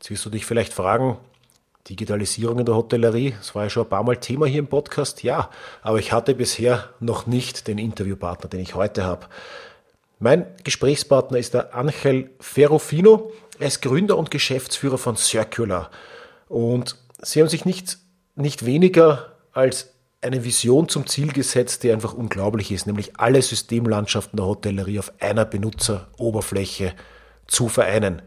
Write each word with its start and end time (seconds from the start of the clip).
Jetzt 0.00 0.10
wirst 0.10 0.24
du 0.24 0.30
dich 0.30 0.46
vielleicht 0.46 0.72
fragen, 0.72 1.18
Digitalisierung 1.90 2.60
in 2.60 2.64
der 2.64 2.74
Hotellerie, 2.74 3.34
das 3.36 3.54
war 3.54 3.64
ja 3.64 3.70
schon 3.70 3.82
ein 3.82 3.90
paar 3.90 4.02
Mal 4.02 4.16
Thema 4.16 4.46
hier 4.46 4.60
im 4.60 4.66
Podcast, 4.66 5.22
ja, 5.22 5.50
aber 5.82 5.98
ich 5.98 6.10
hatte 6.10 6.34
bisher 6.34 6.88
noch 7.00 7.26
nicht 7.26 7.68
den 7.68 7.76
Interviewpartner, 7.76 8.48
den 8.48 8.60
ich 8.60 8.74
heute 8.74 9.04
habe. 9.04 9.26
Mein 10.18 10.46
Gesprächspartner 10.64 11.36
ist 11.36 11.52
der 11.52 11.74
Angel 11.74 12.30
Ferrofino. 12.40 13.30
Er 13.58 13.66
ist 13.66 13.82
Gründer 13.82 14.16
und 14.16 14.30
Geschäftsführer 14.30 14.96
von 14.96 15.16
Circular. 15.16 15.90
Und 16.48 16.96
sie 17.20 17.42
haben 17.42 17.48
sich 17.50 17.66
nicht, 17.66 17.98
nicht 18.36 18.64
weniger 18.64 19.32
als 19.52 19.90
eine 20.22 20.44
Vision 20.44 20.88
zum 20.88 21.06
Ziel 21.06 21.30
gesetzt, 21.30 21.82
die 21.82 21.92
einfach 21.92 22.14
unglaublich 22.14 22.72
ist, 22.72 22.86
nämlich 22.86 23.18
alle 23.20 23.42
Systemlandschaften 23.42 24.38
der 24.38 24.46
Hotellerie 24.46 24.98
auf 24.98 25.12
einer 25.20 25.44
Benutzeroberfläche 25.44 26.94
zu 27.46 27.68
vereinen. 27.68 28.22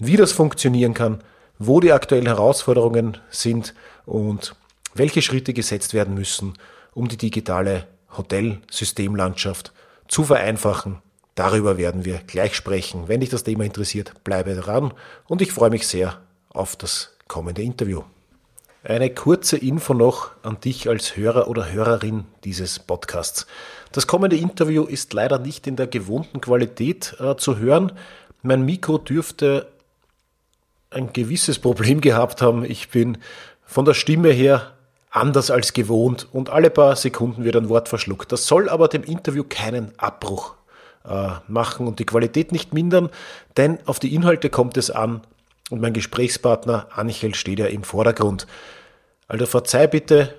Wie 0.00 0.16
das 0.16 0.32
funktionieren 0.32 0.94
kann, 0.94 1.22
wo 1.58 1.78
die 1.80 1.92
aktuellen 1.92 2.26
Herausforderungen 2.26 3.18
sind 3.30 3.74
und 4.06 4.56
welche 4.94 5.22
Schritte 5.22 5.52
gesetzt 5.52 5.94
werden 5.94 6.14
müssen, 6.14 6.54
um 6.94 7.08
die 7.08 7.18
digitale 7.18 7.86
Hotelsystemlandschaft 8.16 9.72
zu 10.08 10.24
vereinfachen. 10.24 10.98
Darüber 11.34 11.76
werden 11.78 12.04
wir 12.04 12.20
gleich 12.26 12.54
sprechen. 12.56 13.04
Wenn 13.06 13.20
dich 13.20 13.28
das 13.28 13.44
Thema 13.44 13.64
interessiert, 13.64 14.24
bleibe 14.24 14.54
dran 14.54 14.92
und 15.28 15.42
ich 15.42 15.52
freue 15.52 15.70
mich 15.70 15.86
sehr 15.86 16.18
auf 16.48 16.76
das 16.76 17.12
kommende 17.28 17.62
Interview. 17.62 18.02
Eine 18.82 19.10
kurze 19.10 19.58
Info 19.58 19.92
noch 19.92 20.30
an 20.42 20.58
dich 20.60 20.88
als 20.88 21.14
Hörer 21.14 21.48
oder 21.48 21.70
Hörerin 21.70 22.24
dieses 22.44 22.78
Podcasts. 22.78 23.46
Das 23.92 24.06
kommende 24.06 24.36
Interview 24.36 24.84
ist 24.84 25.12
leider 25.12 25.38
nicht 25.38 25.66
in 25.66 25.76
der 25.76 25.86
gewohnten 25.86 26.40
Qualität 26.40 27.14
äh, 27.20 27.36
zu 27.36 27.58
hören. 27.58 27.92
Mein 28.42 28.64
Mikro 28.64 28.96
dürfte 28.96 29.66
ein 30.90 31.12
gewisses 31.12 31.58
Problem 31.58 32.00
gehabt 32.00 32.42
haben. 32.42 32.64
Ich 32.64 32.88
bin 32.88 33.18
von 33.64 33.84
der 33.84 33.94
Stimme 33.94 34.30
her 34.30 34.72
anders 35.10 35.50
als 35.50 35.72
gewohnt 35.72 36.28
und 36.32 36.50
alle 36.50 36.70
paar 36.70 36.96
Sekunden 36.96 37.44
wird 37.44 37.56
ein 37.56 37.68
Wort 37.68 37.88
verschluckt. 37.88 38.30
Das 38.32 38.46
soll 38.46 38.68
aber 38.68 38.88
dem 38.88 39.02
Interview 39.02 39.44
keinen 39.48 39.92
Abbruch 39.98 40.54
äh, 41.04 41.30
machen 41.48 41.86
und 41.86 41.98
die 41.98 42.06
Qualität 42.06 42.52
nicht 42.52 42.74
mindern, 42.74 43.10
denn 43.56 43.78
auf 43.86 43.98
die 43.98 44.14
Inhalte 44.14 44.50
kommt 44.50 44.76
es 44.76 44.90
an 44.90 45.22
und 45.70 45.80
mein 45.80 45.92
Gesprächspartner 45.92 46.88
Anchel 46.90 47.34
steht 47.34 47.58
ja 47.58 47.66
im 47.66 47.84
Vordergrund. 47.84 48.46
Also 49.28 49.46
verzeih 49.46 49.86
bitte 49.86 50.34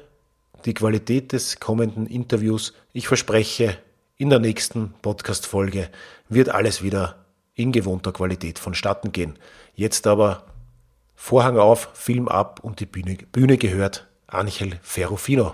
die 0.66 0.74
Qualität 0.74 1.32
des 1.32 1.60
kommenden 1.60 2.06
Interviews. 2.08 2.74
Ich 2.94 3.08
verspreche, 3.08 3.78
in 4.18 4.30
der 4.30 4.40
nächsten 4.40 4.94
Podcast-Folge 5.02 5.90
wird 6.30 6.50
alles 6.50 6.84
wieder 6.84 7.21
in 7.62 7.72
gewohnter 7.72 8.12
Qualität 8.12 8.60
vonstatten 8.60 9.12
gehen. 9.12 9.38
Jetzt 9.76 10.08
aber 10.08 10.44
Vorhang 11.16 11.58
auf, 11.58 11.90
Film 11.94 12.28
ab 12.28 12.62
und 12.64 12.80
die 12.80 12.88
Bühne, 12.88 13.18
Bühne 13.32 13.58
gehört 13.58 14.08
Angel 14.26 14.80
Ferrofino. 14.82 15.54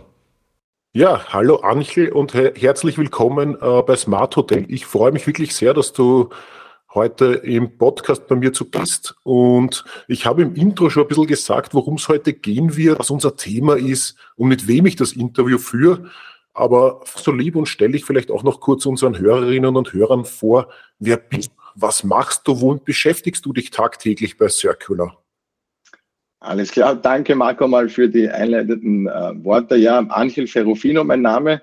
Ja, 0.94 1.26
hallo 1.28 1.58
Angel 1.58 2.10
und 2.12 2.34
herzlich 2.34 2.98
willkommen 2.98 3.58
äh, 3.62 3.82
bei 3.82 3.96
Smart 3.98 4.36
Hotel. 4.38 4.66
Ich 4.70 4.86
freue 4.86 5.12
mich 5.12 5.28
wirklich 5.28 5.54
sehr, 5.54 5.74
dass 5.74 5.92
du 5.92 6.30
heute 6.94 7.34
im 7.34 7.78
Podcast 7.78 8.28
bei 8.28 8.36
mir 8.36 8.54
zu 8.54 8.70
Gast. 8.72 9.16
Und 9.24 9.84
ich 10.08 10.26
habe 10.26 10.42
im 10.42 10.56
Intro 10.56 10.90
schon 10.90 11.04
ein 11.04 11.10
bisschen 11.10 11.28
gesagt, 11.28 11.74
worum 11.74 11.96
es 11.96 12.08
heute 12.08 12.34
gehen 12.34 12.78
wird, 12.78 12.98
was 12.98 13.12
unser 13.12 13.36
Thema 13.36 13.78
ist 13.78 14.16
und 14.38 14.48
mit 14.48 14.68
wem 14.68 14.86
ich 14.86 14.96
das 14.96 15.12
Interview 15.12 15.58
führe. 15.58 16.10
Aber 16.54 17.02
so 17.06 17.32
lieb 17.32 17.56
und 17.56 17.68
stelle 17.68 17.96
ich 17.96 18.06
vielleicht 18.06 18.32
auch 18.32 18.44
noch 18.44 18.62
kurz 18.62 18.86
unseren 18.86 19.20
Hörerinnen 19.20 19.76
und 19.76 19.94
Hörern 19.94 20.26
vor, 20.26 20.70
wer 20.98 21.18
bist 21.18 21.52
was 21.80 22.04
machst 22.04 22.48
du, 22.48 22.60
womit 22.60 22.86
beschäftigst 22.86 23.46
du 23.46 23.54
dich 23.54 23.70
tagtäglich 23.70 24.38
bei 24.38 24.50
Circular? 24.50 25.24
Alles 26.40 26.72
klar, 26.72 26.96
danke 26.96 27.36
Marco 27.36 27.68
mal 27.68 27.90
für 27.90 28.10
die 28.10 28.30
einleitenden 28.30 29.08
äh, 29.08 29.44
Worte. 29.44 29.76
Ja, 29.76 30.00
Angel 30.00 30.48
Ferrufino 30.48 31.04
mein 31.04 31.22
Name. 31.22 31.62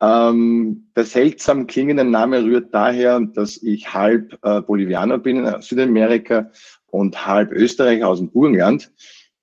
Ähm, 0.00 0.88
der 0.94 1.04
seltsam 1.04 1.66
klingende 1.66 2.04
Name 2.04 2.44
rührt 2.44 2.72
daher, 2.72 3.20
dass 3.20 3.56
ich 3.62 3.92
halb 3.92 4.38
äh, 4.42 4.60
Bolivianer 4.60 5.18
bin 5.18 5.44
in 5.44 5.62
Südamerika 5.62 6.50
und 6.86 7.26
halb 7.26 7.52
Österreicher 7.52 8.08
aus 8.08 8.18
dem 8.18 8.30
Burgenland. 8.30 8.92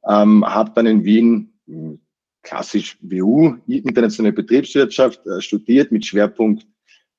Ähm, 0.07 0.45
habe 0.45 0.71
dann 0.75 0.85
in 0.85 1.03
Wien 1.03 1.53
hm, 1.67 1.99
klassisch 2.41 2.97
WU, 3.01 3.55
internationale 3.67 4.33
Betriebswirtschaft, 4.33 5.25
äh, 5.27 5.41
studiert 5.41 5.91
mit 5.91 6.05
Schwerpunkt 6.05 6.65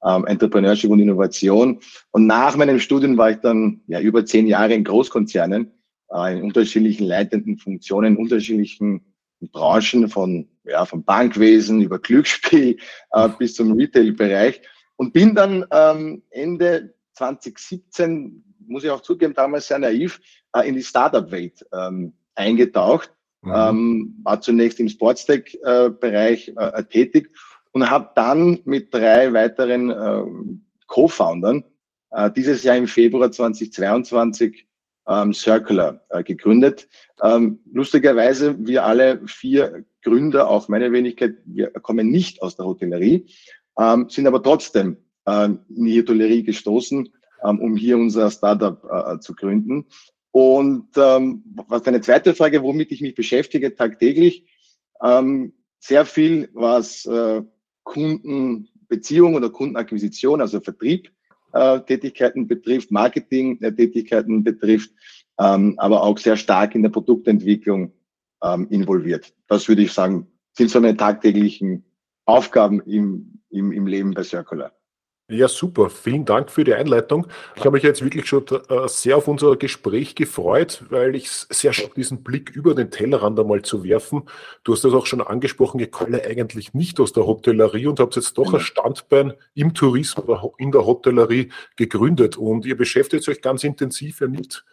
ähm, 0.04 0.26
Entrepreneurship 0.26 0.90
und 0.90 1.00
Innovation. 1.00 1.80
Und 2.10 2.26
nach 2.26 2.56
meinem 2.56 2.80
Studium 2.80 3.16
war 3.16 3.30
ich 3.30 3.38
dann 3.38 3.80
ja 3.86 4.00
über 4.00 4.24
zehn 4.24 4.46
Jahre 4.46 4.74
in 4.74 4.84
Großkonzernen, 4.84 5.70
äh, 6.10 6.38
in 6.38 6.44
unterschiedlichen 6.44 7.06
leitenden 7.06 7.58
Funktionen, 7.58 8.14
in 8.14 8.22
unterschiedlichen 8.22 9.04
Branchen 9.52 10.08
von, 10.08 10.48
ja, 10.64 10.84
vom 10.84 11.04
Bankwesen 11.04 11.82
über 11.82 11.98
Glücksspiel 11.98 12.78
äh, 13.12 13.28
bis 13.38 13.54
zum 13.54 13.72
Retail-Bereich 13.72 14.60
und 14.96 15.12
bin 15.12 15.34
dann 15.34 15.64
ähm, 15.70 16.22
Ende 16.30 16.94
2017, 17.12 18.42
muss 18.66 18.84
ich 18.84 18.90
auch 18.90 19.00
zugeben, 19.00 19.34
damals 19.34 19.68
sehr 19.68 19.78
naiv, 19.78 20.20
äh, 20.54 20.68
in 20.68 20.74
die 20.74 20.82
Startup-Welt 20.82 21.64
ähm, 21.72 22.14
eingetaucht. 22.34 23.12
Mhm. 23.42 23.52
Ähm, 23.54 24.14
war 24.22 24.40
zunächst 24.40 24.80
im 24.80 24.88
Sportstech-Bereich 24.88 26.48
äh, 26.48 26.52
äh, 26.64 26.84
tätig 26.84 27.30
und 27.76 27.91
habe 27.91 28.09
dann 28.14 28.60
mit 28.64 28.94
drei 28.94 29.34
weiteren 29.34 29.91
äh, 29.91 30.22
Co-Foundern 30.87 31.62
äh, 32.10 32.31
dieses 32.31 32.62
Jahr 32.62 32.75
im 32.75 32.87
Februar 32.87 33.31
2022 33.31 34.66
ähm, 35.06 35.34
Circular 35.34 36.00
äh, 36.09 36.22
gegründet. 36.22 36.88
Ähm, 37.22 37.59
lustigerweise, 37.70 38.56
wir 38.66 38.87
alle 38.87 39.20
vier 39.26 39.84
Gründer, 40.03 40.48
auch 40.48 40.69
meine 40.69 40.91
Wenigkeit, 40.91 41.34
wir 41.44 41.69
kommen 41.69 42.09
nicht 42.09 42.41
aus 42.41 42.56
der 42.56 42.64
Hotellerie, 42.64 43.26
ähm, 43.78 44.08
sind 44.08 44.26
aber 44.26 44.43
trotzdem 44.43 44.97
äh, 45.26 45.44
in 45.44 45.84
die 45.84 46.00
Hotellerie 46.00 46.44
gestoßen, 46.44 47.10
ähm, 47.44 47.60
um 47.60 47.76
hier 47.76 47.98
unser 47.98 48.31
Startup 48.31 48.82
äh, 48.91 49.19
zu 49.19 49.34
gründen. 49.34 49.84
Und 50.31 50.88
ähm, 50.97 51.44
was 51.69 51.82
deine 51.82 52.00
zweite 52.00 52.34
Frage, 52.34 52.62
womit 52.62 52.91
ich 52.91 53.03
mich 53.03 53.14
beschäftige 53.14 53.75
tagtäglich, 53.75 54.47
ähm, 55.03 55.53
sehr 55.78 56.06
viel, 56.06 56.48
was 56.54 57.04
äh, 57.04 57.43
Kundenbeziehung 57.86 59.36
oder 59.36 59.48
Kundenakquisition, 59.48 60.41
also 60.41 60.60
Vertrieb, 60.60 61.10
äh, 61.52 61.80
Tätigkeiten 61.80 62.47
betrifft, 62.47 62.91
Marketing-Tätigkeiten 62.91 64.44
betrifft, 64.44 64.91
ähm, 65.38 65.74
aber 65.78 66.02
auch 66.02 66.19
sehr 66.19 66.36
stark 66.36 66.75
in 66.75 66.82
der 66.82 66.91
Produktentwicklung 66.91 67.92
ähm, 68.42 68.66
involviert. 68.69 69.32
Das 69.46 69.69
würde 69.69 69.82
ich 69.82 69.92
sagen, 69.92 70.26
sind 70.52 70.70
so 70.70 70.80
meine 70.80 70.96
tagtäglichen 70.96 71.84
Aufgaben 72.25 72.80
im, 72.80 73.41
im, 73.50 73.72
im 73.72 73.86
Leben 73.86 74.12
bei 74.12 74.25
Circular. 74.25 74.75
Ja, 75.28 75.48
super. 75.48 75.91
Vielen 75.91 76.25
Dank 76.25 76.53
für 76.53 76.62
die 76.62 76.75
Einleitung. 76.75 77.26
Ich 77.56 77.62
habe 77.62 77.72
mich 77.72 77.82
jetzt 77.82 78.00
wirklich 78.00 78.26
schon 78.26 78.44
äh, 78.69 78.87
sehr 78.87 79.16
auf 79.16 79.26
unser 79.26 79.56
Gespräch 79.56 80.14
gefreut, 80.14 80.84
weil 80.88 81.16
ich 81.16 81.28
sehr 81.28 81.72
schön 81.72 81.91
diesen 81.97 82.22
Blick 82.22 82.50
über 82.50 82.76
den 82.76 82.93
Tellerrand 82.93 83.40
einmal 83.40 83.62
zu 83.62 83.82
werfen. 83.82 84.23
Du 84.62 84.73
hast 84.73 84.84
das 84.84 84.94
auch 84.94 85.06
schon 85.06 85.20
angesprochen, 85.20 85.81
ihr 85.81 85.90
komme 85.90 86.23
eigentlich 86.23 86.75
nicht 86.75 87.00
aus 87.00 87.12
der 87.12 87.26
Hotellerie 87.26 87.88
und 87.88 87.99
habt 87.99 88.14
jetzt 88.14 88.38
doch 88.38 88.55
ein 88.55 88.61
Standbein 88.61 89.32
im 89.55 89.75
Tourismus 89.75 90.28
oder 90.28 90.49
in 90.58 90.70
der 90.70 90.87
Hotellerie 90.87 91.50
gegründet 91.75 92.37
und 92.37 92.64
ihr 92.64 92.76
beschäftigt 92.76 93.28
euch 93.28 93.43
ganz 93.43 93.64
intensiv 93.64 94.20
ja 94.20 94.28
mit 94.28 94.64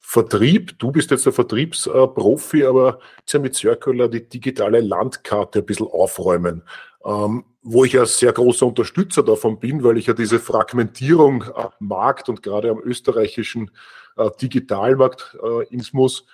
Vertrieb. 0.00 0.78
Du 0.78 0.92
bist 0.92 1.10
jetzt 1.10 1.24
der 1.24 1.32
Vertriebsprofi, 1.32 2.64
aber 2.64 2.98
jetzt 3.20 3.32
ja 3.32 3.40
mit 3.40 3.54
Circular 3.54 4.08
die 4.08 4.28
digitale 4.28 4.80
Landkarte 4.80 5.60
ein 5.60 5.66
bisschen 5.66 5.86
aufräumen. 5.86 6.62
Ähm, 7.04 7.44
wo 7.62 7.84
ich 7.84 7.92
ja 7.92 8.06
sehr 8.06 8.32
großer 8.32 8.66
Unterstützer 8.66 9.22
davon 9.22 9.60
bin, 9.60 9.82
weil 9.84 9.98
ich 9.98 10.06
ja 10.06 10.14
diese 10.14 10.38
Fragmentierung 10.38 11.44
am 11.54 11.70
Markt 11.80 12.28
und 12.28 12.42
gerade 12.42 12.70
am 12.70 12.80
österreichischen 12.80 13.70
äh, 14.16 14.30
Digitalmarkt 14.40 15.36
äh, 15.42 15.66
Insmus 15.72 16.26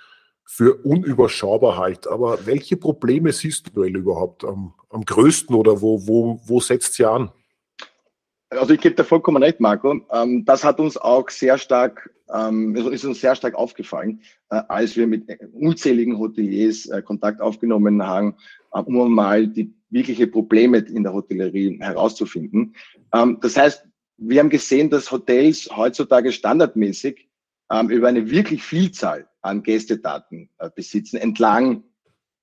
für 0.44 0.74
unüberschaubar 0.84 1.76
halt. 1.76 2.06
Aber 2.06 2.46
welche 2.46 2.76
Probleme 2.76 3.32
siehst 3.32 3.74
du 3.74 3.82
überhaupt 3.82 4.44
am, 4.44 4.74
am 4.90 5.04
größten 5.04 5.54
oder 5.54 5.80
wo, 5.80 6.06
wo, 6.06 6.40
wo 6.44 6.60
setzt 6.60 6.94
sie 6.94 7.04
an? 7.04 7.32
Also 8.50 8.74
ich 8.74 8.80
gebe 8.80 8.94
dir 8.94 9.04
vollkommen 9.04 9.42
recht, 9.42 9.58
Marco. 9.58 10.00
Ähm, 10.12 10.44
das 10.44 10.62
hat 10.62 10.78
uns 10.78 10.96
auch 10.96 11.28
sehr 11.30 11.58
stark 11.58 12.10
ähm, 12.32 12.74
ist 12.74 13.04
uns 13.04 13.20
sehr 13.20 13.34
stark 13.34 13.54
aufgefallen, 13.54 14.20
äh, 14.50 14.62
als 14.68 14.96
wir 14.96 15.06
mit 15.06 15.24
unzähligen 15.52 16.18
Hoteliers 16.18 16.86
äh, 16.86 17.02
Kontakt 17.02 17.40
aufgenommen 17.40 18.02
haben, 18.02 18.36
äh, 18.72 18.80
um 18.80 19.14
mal 19.14 19.46
die 19.46 19.74
wirkliche 19.94 20.26
Probleme 20.26 20.78
in 20.78 21.04
der 21.04 21.14
Hotellerie 21.14 21.78
herauszufinden. 21.80 22.74
Ähm, 23.14 23.38
das 23.40 23.56
heißt, 23.56 23.86
wir 24.18 24.40
haben 24.40 24.50
gesehen, 24.50 24.90
dass 24.90 25.10
Hotels 25.10 25.70
heutzutage 25.74 26.32
standardmäßig 26.32 27.28
ähm, 27.72 27.88
über 27.88 28.08
eine 28.08 28.30
wirklich 28.30 28.62
Vielzahl 28.62 29.28
an 29.40 29.62
Gästedaten 29.62 30.50
äh, 30.58 30.68
besitzen, 30.74 31.16
entlang 31.16 31.84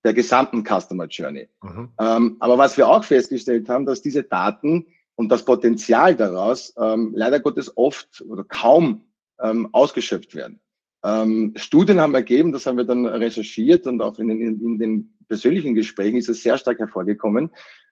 der 0.03 0.13
gesamten 0.13 0.63
Customer 0.63 1.06
Journey. 1.06 1.48
Mhm. 1.62 1.89
Ähm, 2.00 2.38
aber 2.39 2.57
was 2.57 2.77
wir 2.77 2.88
auch 2.88 3.03
festgestellt 3.03 3.69
haben, 3.69 3.86
dass 3.86 4.01
diese 4.01 4.24
Daten 4.24 4.88
und 5.15 5.30
das 5.30 5.45
Potenzial 5.45 6.15
daraus 6.15 6.74
ähm, 6.77 7.12
leider 7.15 7.39
Gottes 7.39 7.75
oft 7.77 8.24
oder 8.27 8.44
kaum 8.44 9.06
ähm, 9.39 9.69
ausgeschöpft 9.71 10.33
werden. 10.33 10.59
Ähm, 11.03 11.53
Studien 11.56 12.00
haben 12.00 12.13
ergeben, 12.13 12.51
das 12.51 12.65
haben 12.65 12.77
wir 12.77 12.83
dann 12.83 13.06
recherchiert 13.06 13.88
und 13.88 14.01
auch 14.01 14.19
in 14.19 14.27
den, 14.27 14.42
in 14.42 14.77
den 14.77 15.13
persönlichen 15.27 15.74
Gesprächen 15.74 16.18
ist 16.18 16.30
es 16.30 16.44
sehr 16.44 16.57
stark 16.57 16.80
hervorgekommen, 16.80 17.50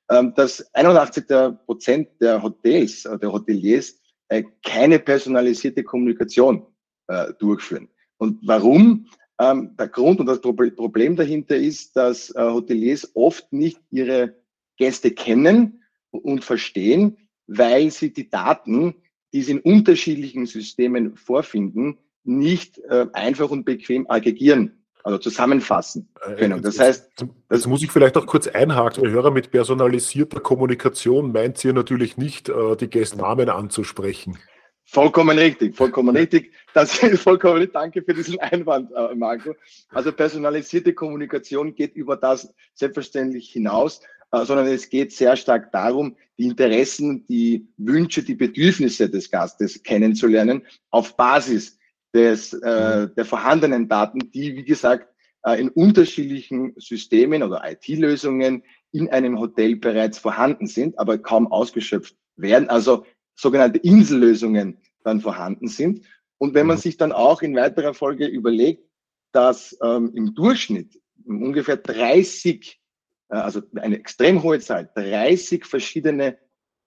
ähm, 0.10 0.34
dass 0.36 0.74
81 0.74 1.26
der 1.28 1.52
Prozent 1.52 2.10
der 2.22 2.42
Hotels, 2.42 3.06
äh, 3.06 3.18
der 3.18 3.32
Hoteliers 3.32 4.00
äh, 4.28 4.44
keine 4.64 5.00
personalisierte 5.00 5.84
Kommunikation 5.84 6.66
äh, 7.08 7.34
durchführen. 7.40 7.90
Und 8.18 8.40
warum? 8.44 9.08
Ähm, 9.40 9.76
der 9.80 9.88
Grund 9.88 10.20
und 10.20 10.26
das 10.26 10.42
Problem 10.42 11.16
dahinter 11.16 11.56
ist, 11.56 11.96
dass 11.96 12.30
äh, 12.32 12.42
Hoteliers 12.42 13.10
oft 13.16 13.52
nicht 13.54 13.80
ihre 13.90 14.36
Gäste 14.78 15.12
kennen 15.12 15.84
und 16.12 16.44
verstehen, 16.44 17.18
weil 17.48 17.90
sie 17.90 18.12
die 18.12 18.30
Daten, 18.30 18.96
die 19.34 19.42
sie 19.42 19.54
in 19.54 19.60
unterschiedlichen 19.60 20.46
Systemen 20.46 21.16
vorfinden, 21.16 21.98
nicht 22.24 22.80
äh, 22.90 23.08
einfach 23.14 23.50
und 23.50 23.66
bequem 23.66 24.10
aggregieren 24.10 24.80
also 25.04 25.18
zusammenfassen 25.18 26.10
äh, 26.22 26.36
können. 26.36 26.62
Das 26.62 26.80
heißt, 26.80 27.12
das 27.48 27.68
muss 27.68 27.84
ich 27.84 27.92
vielleicht 27.92 28.18
auch 28.18 28.26
kurz 28.26 28.48
einhaken. 28.48 29.04
Der 29.04 29.12
Hörer 29.12 29.32
mit 29.32 29.52
personalisierter 29.52 30.40
Kommunikation 30.40 31.32
meint 31.32 31.58
sie 31.58 31.74
natürlich 31.74 32.18
nicht, 32.18 32.50
äh, 32.50 32.76
die 32.76 32.90
Gästnamen 32.90 33.50
anzusprechen. 33.50 34.38
Vollkommen 34.86 35.38
richtig, 35.38 35.76
vollkommen 35.76 36.16
richtig. 36.16 36.52
Das 36.74 37.02
ist 37.04 37.22
vollkommen 37.24 37.58
richtig. 37.58 37.74
Danke 37.74 38.04
für 38.04 38.14
diesen 38.14 38.40
Einwand, 38.40 38.92
äh, 38.92 39.16
Marco. 39.16 39.56
Also 39.90 40.12
personalisierte 40.12 40.94
Kommunikation 40.94 41.76
geht 41.76 41.96
über 41.96 42.18
das 42.18 42.54
selbstverständlich 42.74 43.50
hinaus, 43.50 44.02
sondern 44.32 44.68
es 44.68 44.90
geht 44.90 45.12
sehr 45.12 45.36
stark 45.36 45.72
darum, 45.72 46.16
die 46.38 46.46
Interessen, 46.46 47.26
die 47.26 47.68
Wünsche, 47.78 48.22
die 48.22 48.36
Bedürfnisse 48.36 49.10
des 49.10 49.32
Gastes 49.32 49.82
kennenzulernen 49.82 50.62
auf 50.92 51.18
Basis 51.18 51.79
des, 52.14 52.54
äh, 52.54 53.08
mhm. 53.08 53.16
der 53.16 53.26
vorhandenen 53.26 53.88
Daten, 53.88 54.32
die, 54.32 54.56
wie 54.56 54.66
gesagt, 54.66 55.14
äh, 55.44 55.60
in 55.60 55.70
unterschiedlichen 55.70 56.74
Systemen 56.78 57.44
oder 57.44 57.64
IT-Lösungen 57.70 58.64
in 58.92 59.10
einem 59.10 59.40
Hotel 59.40 59.76
bereits 59.76 60.18
vorhanden 60.18 60.68
sind, 60.68 60.98
aber 60.98 61.18
kaum 61.18 61.52
ausgeschöpft 61.52 62.16
werden, 62.36 62.70
also 62.70 63.06
sogenannte 63.36 63.80
Insellösungen 63.80 64.80
dann 65.04 65.22
vorhanden 65.22 65.68
sind. 65.68 66.06
Und 66.38 66.54
wenn 66.54 66.68
man 66.68 66.78
mhm. 66.78 66.82
sich 66.82 66.98
dann 66.98 67.12
auch 67.12 67.42
in 67.42 67.56
weiterer 67.56 67.94
Folge 67.94 68.26
überlegt, 68.26 68.84
dass 69.32 69.78
ähm, 69.84 70.12
im 70.16 70.34
Durchschnitt 70.34 71.00
ungefähr 71.26 71.78
30, 71.78 72.82
äh, 73.30 73.36
also 73.36 73.62
eine 73.76 74.00
extrem 74.00 74.42
hohe 74.42 74.60
Zahl, 74.60 74.90
30 74.96 75.66
verschiedene 75.66 76.38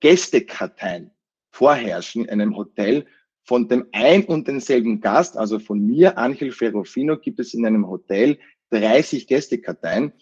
Gästekarteien 0.01 1.13
vorherrschen 1.53 2.25
in 2.25 2.41
einem 2.41 2.57
Hotel 2.57 3.07
von 3.45 3.69
dem 3.69 3.87
ein 3.93 4.25
und 4.25 4.47
denselben 4.49 5.01
Gast, 5.01 5.37
also 5.37 5.59
von 5.59 5.85
mir, 5.85 6.17
Angel 6.19 6.53
Ferrofino, 6.53 7.17
gibt 7.19 7.41
es 7.41 7.55
in 7.55 7.67
einem 7.67 7.89
Hotel 7.89 8.39
30 8.71 9.27
Gästekarteien. 9.27 10.13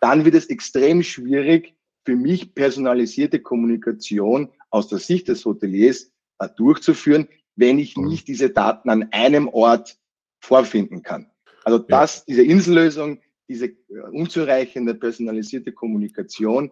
Dann 0.00 0.24
wird 0.24 0.34
es 0.34 0.46
extrem 0.46 1.02
schwierig, 1.02 1.74
für 2.04 2.16
mich 2.16 2.54
personalisierte 2.54 3.40
Kommunikation 3.40 4.50
aus 4.70 4.88
der 4.88 4.98
Sicht 4.98 5.28
des 5.28 5.44
Hoteliers 5.44 6.10
äh, 6.38 6.48
durchzuführen, 6.56 7.28
wenn 7.56 7.78
ich 7.78 7.96
mhm. 7.96 8.08
nicht 8.08 8.28
diese 8.28 8.50
Daten 8.50 8.88
an 8.88 9.08
einem 9.10 9.48
Ort 9.48 9.98
vorfinden 10.40 11.02
kann. 11.02 11.30
Also 11.64 11.78
das, 11.78 12.24
diese 12.24 12.42
Insellösung, 12.42 13.20
diese 13.48 13.66
äh, 13.66 13.76
unzureichende 14.12 14.94
personalisierte 14.94 15.72
Kommunikation, 15.72 16.70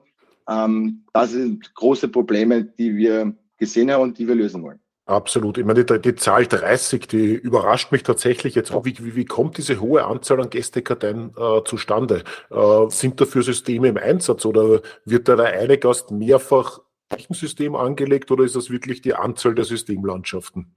ähm, 0.48 1.04
das 1.12 1.32
sind 1.32 1.74
große 1.74 2.08
Probleme, 2.08 2.64
die 2.64 2.96
wir 2.96 3.36
gesehen 3.58 3.90
haben 3.90 4.02
und 4.02 4.18
die 4.18 4.28
wir 4.28 4.36
lösen 4.36 4.62
wollen. 4.62 4.80
Absolut. 5.06 5.56
Ich 5.56 5.64
meine, 5.64 5.84
die, 5.84 6.00
die, 6.00 6.16
Zahl 6.16 6.46
30, 6.46 7.06
die 7.06 7.34
überrascht 7.34 7.92
mich 7.92 8.02
tatsächlich 8.02 8.56
jetzt. 8.56 8.72
Wie, 8.72 8.98
wie, 8.98 9.14
wie 9.14 9.24
kommt 9.24 9.56
diese 9.56 9.80
hohe 9.80 10.04
Anzahl 10.04 10.40
an 10.40 10.50
Gästekarteien 10.50 11.32
äh, 11.38 11.62
zustande? 11.64 12.24
Äh, 12.50 12.90
sind 12.90 13.20
dafür 13.20 13.44
Systeme 13.44 13.86
im 13.86 13.98
Einsatz 13.98 14.44
oder 14.44 14.80
wird 15.04 15.28
da 15.28 15.36
der 15.36 15.60
eine 15.60 15.78
Gast 15.78 16.10
mehrfach 16.10 16.80
ein 17.08 17.34
System 17.34 17.76
angelegt 17.76 18.32
oder 18.32 18.42
ist 18.42 18.56
das 18.56 18.68
wirklich 18.68 19.00
die 19.00 19.14
Anzahl 19.14 19.54
der 19.54 19.64
Systemlandschaften? 19.64 20.74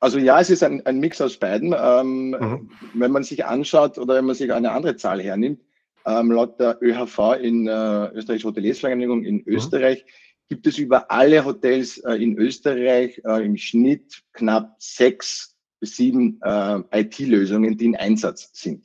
Also 0.00 0.18
ja, 0.18 0.40
es 0.40 0.50
ist 0.50 0.64
ein, 0.64 0.84
ein 0.84 0.98
Mix 0.98 1.20
aus 1.20 1.36
beiden. 1.36 1.74
Ähm, 1.78 2.30
mhm. 2.30 2.70
Wenn 2.94 3.12
man 3.12 3.22
sich 3.22 3.44
anschaut 3.44 3.98
oder 3.98 4.16
wenn 4.16 4.24
man 4.24 4.34
sich 4.34 4.52
eine 4.52 4.72
andere 4.72 4.96
Zahl 4.96 5.22
hernimmt, 5.22 5.60
ähm, 6.06 6.32
laut 6.32 6.58
der 6.58 6.78
ÖHV 6.82 7.36
in 7.40 7.68
äh, 7.68 8.08
Österreichische 8.08 8.48
Hoteliersvereinigung 8.48 9.22
in 9.22 9.36
mhm. 9.36 9.44
Gibt 10.48 10.66
es 10.66 10.78
über 10.78 11.10
alle 11.10 11.44
Hotels 11.44 11.98
äh, 11.98 12.14
in 12.14 12.36
Österreich 12.36 13.20
äh, 13.24 13.44
im 13.44 13.56
Schnitt 13.56 14.22
knapp 14.32 14.76
sechs 14.78 15.56
bis 15.80 15.96
sieben 15.96 16.40
äh, 16.42 16.80
IT-Lösungen, 16.92 17.76
die 17.76 17.86
in 17.86 17.96
Einsatz 17.96 18.50
sind. 18.52 18.84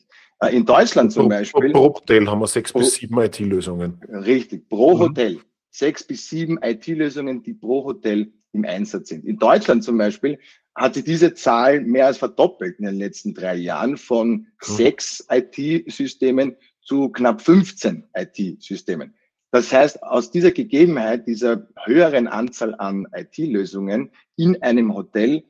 In 0.52 0.66
Deutschland 0.66 1.12
zum 1.12 1.24
pro, 1.24 1.30
Beispiel. 1.30 1.72
Pro 1.72 1.94
Hotel 1.96 2.26
haben 2.28 2.40
wir 2.40 2.48
sechs 2.48 2.72
pro, 2.72 2.80
bis 2.80 2.94
sieben 2.94 3.20
IT-Lösungen. 3.20 4.00
Richtig, 4.08 4.70
pro 4.70 4.96
mhm. 4.96 5.00
Hotel. 5.00 5.40
Sechs 5.70 6.04
bis 6.06 6.30
sieben 6.30 6.58
IT-Lösungen, 6.62 7.44
die 7.44 7.54
pro 7.54 7.84
Hotel 7.84 8.32
im 8.54 8.64
Einsatz 8.64 9.10
sind. 9.10 9.26
In 9.26 9.38
Deutschland 9.38 9.84
zum 9.84 9.98
Beispiel 9.98 10.40
hat 10.76 10.94
sich 10.94 11.04
diese 11.04 11.34
Zahl 11.34 11.82
mehr 11.82 12.08
als 12.08 12.18
verdoppelt 12.18 12.80
in 12.80 12.86
den 12.86 12.96
letzten 12.96 13.34
drei 13.34 13.56
Jahren 13.56 13.98
von 13.98 14.30
mhm. 14.30 14.46
sechs 14.60 15.26
IT-Systemen 15.30 16.56
zu 16.82 17.10
knapp 17.10 17.42
15 17.42 18.08
IT-Systemen. 18.14 19.14
Das 19.52 19.74
heißt, 19.74 20.04
aus 20.04 20.32
dieser 20.32 20.52
Gegebenheit, 20.52 21.28
dieser 21.28 21.68
höheren 21.84 22.28
Anzahl 22.28 22.76
an 22.76 23.08
IT-Lösungen 23.14 24.12
in 24.36 24.62
einem 24.62 24.94
Hotel, 24.94 25.44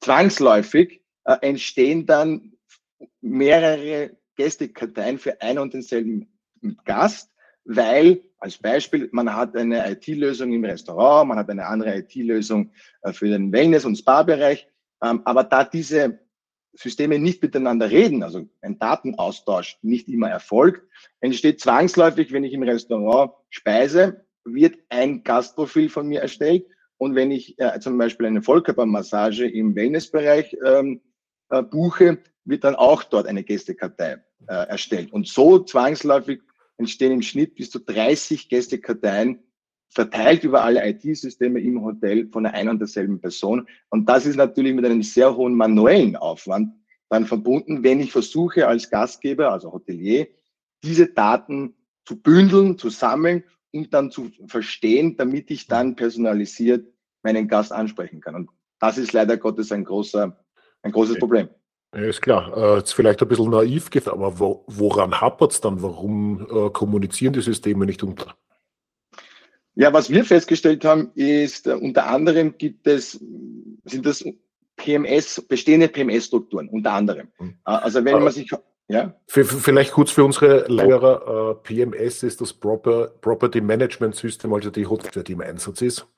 zwangsläufig 0.00 1.02
äh, 1.24 1.36
entstehen 1.42 2.06
dann 2.06 2.54
mehrere 3.20 4.16
Gästekarteien 4.36 5.18
für 5.18 5.40
einen 5.40 5.58
und 5.58 5.74
denselben 5.74 6.26
Gast, 6.84 7.30
weil 7.64 8.22
als 8.38 8.56
Beispiel, 8.56 9.08
man 9.12 9.34
hat 9.34 9.54
eine 9.54 9.90
IT-Lösung 9.92 10.52
im 10.52 10.64
Restaurant, 10.64 11.28
man 11.28 11.38
hat 11.38 11.50
eine 11.50 11.66
andere 11.66 11.98
IT-Lösung 11.98 12.72
äh, 13.02 13.12
für 13.12 13.28
den 13.28 13.52
Wellness- 13.52 13.84
und 13.84 13.96
Spa-Bereich, 13.96 14.66
ähm, 15.02 15.20
aber 15.24 15.44
da 15.44 15.64
diese 15.64 16.18
Systeme 16.80 17.18
nicht 17.18 17.42
miteinander 17.42 17.90
reden, 17.90 18.22
also 18.22 18.48
ein 18.62 18.78
Datenaustausch 18.78 19.78
nicht 19.82 20.08
immer 20.08 20.30
erfolgt, 20.30 20.82
entsteht 21.20 21.60
zwangsläufig, 21.60 22.32
wenn 22.32 22.44
ich 22.44 22.54
im 22.54 22.62
Restaurant 22.62 23.32
speise, 23.50 24.24
wird 24.44 24.78
ein 24.88 25.22
Gastprofil 25.22 25.90
von 25.90 26.08
mir 26.08 26.20
erstellt 26.22 26.66
und 26.96 27.14
wenn 27.14 27.30
ich 27.30 27.58
äh, 27.58 27.78
zum 27.80 27.98
Beispiel 27.98 28.26
eine 28.26 28.42
Vollkörpermassage 28.42 29.46
im 29.46 29.74
Wellnessbereich 29.74 30.56
ähm, 30.64 31.02
äh, 31.50 31.62
buche, 31.62 32.18
wird 32.44 32.64
dann 32.64 32.76
auch 32.76 33.04
dort 33.04 33.26
eine 33.26 33.44
Gästekartei 33.44 34.22
äh, 34.46 34.68
erstellt. 34.68 35.12
Und 35.12 35.28
so 35.28 35.58
zwangsläufig 35.58 36.40
entstehen 36.78 37.12
im 37.12 37.22
Schnitt 37.22 37.56
bis 37.56 37.70
zu 37.70 37.78
30 37.78 38.48
Gästekarteien 38.48 39.42
verteilt 39.90 40.44
über 40.44 40.62
alle 40.62 40.88
IT-Systeme 40.88 41.60
im 41.60 41.82
Hotel 41.82 42.28
von 42.30 42.46
einer 42.46 42.56
ein 42.56 42.68
und 42.68 42.78
derselben 42.78 43.20
Person. 43.20 43.66
Und 43.90 44.08
das 44.08 44.24
ist 44.24 44.36
natürlich 44.36 44.74
mit 44.74 44.84
einem 44.84 45.02
sehr 45.02 45.36
hohen 45.36 45.54
manuellen 45.54 46.16
Aufwand 46.16 46.72
dann 47.08 47.26
verbunden, 47.26 47.82
wenn 47.82 48.00
ich 48.00 48.12
versuche 48.12 48.68
als 48.68 48.88
Gastgeber, 48.88 49.50
also 49.52 49.72
Hotelier, 49.72 50.28
diese 50.84 51.08
Daten 51.08 51.74
zu 52.04 52.16
bündeln, 52.22 52.78
zu 52.78 52.88
sammeln 52.88 53.42
und 53.72 53.92
dann 53.92 54.10
zu 54.10 54.30
verstehen, 54.46 55.16
damit 55.16 55.50
ich 55.50 55.66
dann 55.66 55.96
personalisiert 55.96 56.86
meinen 57.22 57.48
Gast 57.48 57.72
ansprechen 57.72 58.20
kann. 58.20 58.36
Und 58.36 58.50
das 58.78 58.96
ist 58.96 59.12
leider 59.12 59.36
Gottes 59.36 59.72
ein 59.72 59.84
großer, 59.84 60.36
ein 60.82 60.92
großes 60.92 61.18
Problem. 61.18 61.48
Ja, 61.94 62.02
ist 62.02 62.22
klar. 62.22 62.56
Äh, 62.56 62.76
jetzt 62.78 62.92
vielleicht 62.92 63.20
ein 63.20 63.28
bisschen 63.28 63.50
naiv, 63.50 63.90
aber 64.06 64.38
wo, 64.38 64.64
woran 64.68 65.20
hapert 65.20 65.52
es 65.52 65.60
dann? 65.60 65.82
Warum 65.82 66.46
äh, 66.48 66.70
kommunizieren 66.70 67.32
die 67.32 67.42
Systeme 67.42 67.84
nicht 67.84 68.04
unter? 68.04 68.36
Ja, 69.74 69.92
was 69.92 70.10
wir 70.10 70.24
festgestellt 70.24 70.84
haben, 70.84 71.10
ist, 71.14 71.66
äh, 71.66 71.74
unter 71.74 72.06
anderem 72.06 72.56
gibt 72.58 72.86
es, 72.86 73.12
sind 73.84 74.04
das 74.04 74.24
PMS, 74.76 75.40
bestehende 75.48 75.88
PMS-Strukturen, 75.88 76.68
unter 76.68 76.92
anderem. 76.92 77.28
Hm. 77.36 77.54
Äh, 77.66 77.70
also 77.70 78.04
wenn 78.04 78.22
man 78.22 78.32
sich 78.32 78.50
ja? 78.88 79.14
Vielleicht 79.28 79.92
kurz 79.92 80.10
für 80.10 80.24
unsere 80.24 80.66
Lehrer, 80.66 81.52
äh, 81.52 81.54
PMS 81.62 82.24
ist 82.24 82.40
das 82.40 82.52
Proper, 82.52 83.06
Property 83.20 83.60
Management 83.60 84.16
System, 84.16 84.52
also 84.52 84.68
die 84.68 84.82
Software, 84.82 85.22
die 85.22 85.34
im 85.34 85.42
Einsatz 85.42 85.80
ist. 85.80 86.08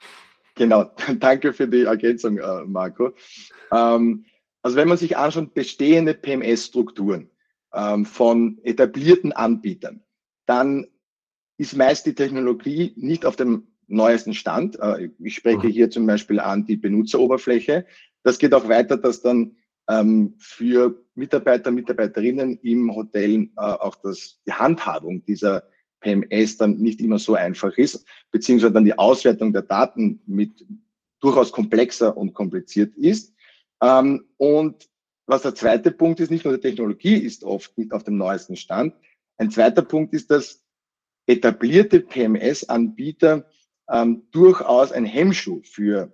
Genau, 0.54 0.90
danke 1.18 1.52
für 1.52 1.68
die 1.68 1.82
Ergänzung, 1.82 2.40
Marco. 2.66 3.12
Ähm, 3.70 4.24
Also 4.62 4.76
wenn 4.76 4.88
man 4.88 4.96
sich 4.96 5.16
anschaut, 5.16 5.54
bestehende 5.54 6.14
PMS-Strukturen 6.14 7.28
ähm, 7.74 8.06
von 8.06 8.58
etablierten 8.62 9.32
Anbietern, 9.32 10.02
dann 10.46 10.86
ist 11.58 11.76
meist 11.76 12.06
die 12.06 12.14
Technologie 12.14 12.92
nicht 12.96 13.26
auf 13.26 13.36
dem 13.36 13.68
neuesten 13.86 14.34
Stand. 14.34 14.78
Äh, 14.80 15.10
ich 15.18 15.34
spreche 15.34 15.66
mhm. 15.66 15.70
hier 15.70 15.90
zum 15.90 16.06
Beispiel 16.06 16.40
an 16.40 16.64
die 16.66 16.76
Benutzeroberfläche. 16.76 17.86
Das 18.22 18.38
geht 18.38 18.54
auch 18.54 18.68
weiter, 18.68 18.96
dass 18.96 19.22
dann 19.22 19.56
ähm, 19.88 20.34
für 20.38 21.04
Mitarbeiter, 21.14 21.70
Mitarbeiterinnen 21.70 22.58
im 22.62 22.94
Hotel 22.94 23.30
äh, 23.30 23.48
auch 23.56 23.96
das, 23.96 24.40
die 24.46 24.52
Handhabung 24.52 25.24
dieser 25.24 25.64
PMS 26.00 26.56
dann 26.56 26.78
nicht 26.78 27.00
immer 27.00 27.18
so 27.18 27.34
einfach 27.34 27.76
ist, 27.76 28.06
beziehungsweise 28.30 28.72
dann 28.72 28.84
die 28.84 28.98
Auswertung 28.98 29.52
der 29.52 29.62
Daten 29.62 30.20
mit 30.26 30.66
durchaus 31.20 31.52
komplexer 31.52 32.16
und 32.16 32.34
kompliziert 32.34 32.96
ist. 32.96 33.34
Ähm, 33.80 34.26
und 34.36 34.88
was 35.26 35.42
der 35.42 35.54
zweite 35.54 35.92
Punkt 35.92 36.20
ist, 36.20 36.30
nicht 36.30 36.44
nur 36.44 36.54
die 36.54 36.60
Technologie 36.60 37.16
ist 37.16 37.44
oft 37.44 37.76
nicht 37.78 37.92
auf 37.92 38.04
dem 38.04 38.16
neuesten 38.16 38.56
Stand. 38.56 38.94
Ein 39.36 39.50
zweiter 39.50 39.82
Punkt 39.82 40.12
ist, 40.14 40.30
dass 40.30 40.61
etablierte 41.26 42.00
PMS-Anbieter 42.00 43.46
ähm, 43.90 44.22
durchaus 44.30 44.92
ein 44.92 45.04
Hemmschuh 45.04 45.60
für, 45.64 46.12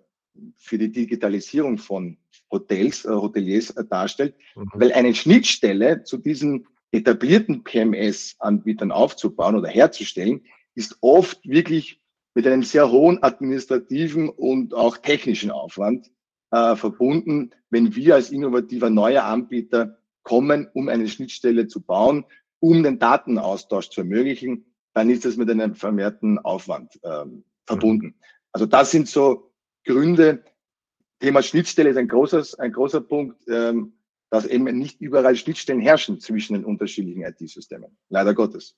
für 0.57 0.79
die 0.79 0.93
Digitalisierung 0.93 1.79
von 1.79 2.19
Hotels, 2.51 3.05
äh, 3.05 3.11
Hoteliers 3.11 3.71
äh, 3.71 3.85
darstellt, 3.85 4.35
mhm. 4.55 4.71
weil 4.75 4.93
eine 4.93 5.15
Schnittstelle 5.15 6.05
zu 6.05 6.19
diesen 6.19 6.67
etablierten 6.91 7.65
PMS-Anbietern 7.65 8.93
aufzubauen 8.93 9.57
oder 9.57 9.69
herzustellen, 9.69 10.43
ist 10.75 10.97
oft 11.01 11.47
wirklich 11.47 12.01
mit 12.35 12.47
einem 12.47 12.63
sehr 12.63 12.91
hohen 12.91 13.23
administrativen 13.23 14.29
und 14.29 14.73
auch 14.73 14.97
technischen 14.97 15.51
Aufwand 15.51 16.11
äh, 16.51 16.77
verbunden, 16.77 17.51
wenn 17.71 17.95
wir 17.95 18.15
als 18.15 18.31
innovativer 18.31 18.89
neuer 18.89 19.25
Anbieter 19.25 19.99
kommen, 20.23 20.69
um 20.73 20.89
eine 20.89 21.09
Schnittstelle 21.09 21.67
zu 21.67 21.83
bauen, 21.83 22.25
um 22.61 22.83
den 22.83 22.99
Datenaustausch 22.99 23.91
zu 23.91 24.03
ermöglichen, 24.03 24.65
dann 24.99 25.11
ist 25.11 25.25
das 25.25 25.37
mit 25.37 25.49
einem 25.51 25.75
vermehrten 25.75 26.39
Aufwand 26.39 26.99
ähm, 27.05 27.45
verbunden. 27.67 28.15
Also 28.53 28.67
das 28.67 28.91
sind 28.91 29.09
so 29.09 29.53
Gründe. 29.85 30.45
Thema 31.21 31.43
Schnittstelle 31.43 31.91
ist 31.91 31.97
ein 31.97 32.09
großes, 32.09 32.57
ein 32.57 32.73
großer 32.73 33.01
Punkt, 33.01 33.37
ähm, 33.49 33.95
dass 34.31 34.45
eben 34.45 34.65
nicht 34.77 35.01
überall 35.01 35.37
Schnittstellen 35.37 35.81
herrschen 35.81 36.21
zwischen 36.21 36.55
den 36.55 36.65
unterschiedlichen 36.65 37.23
IT-Systemen. 37.23 37.97
Leider 38.09 38.35
Gottes 38.35 38.77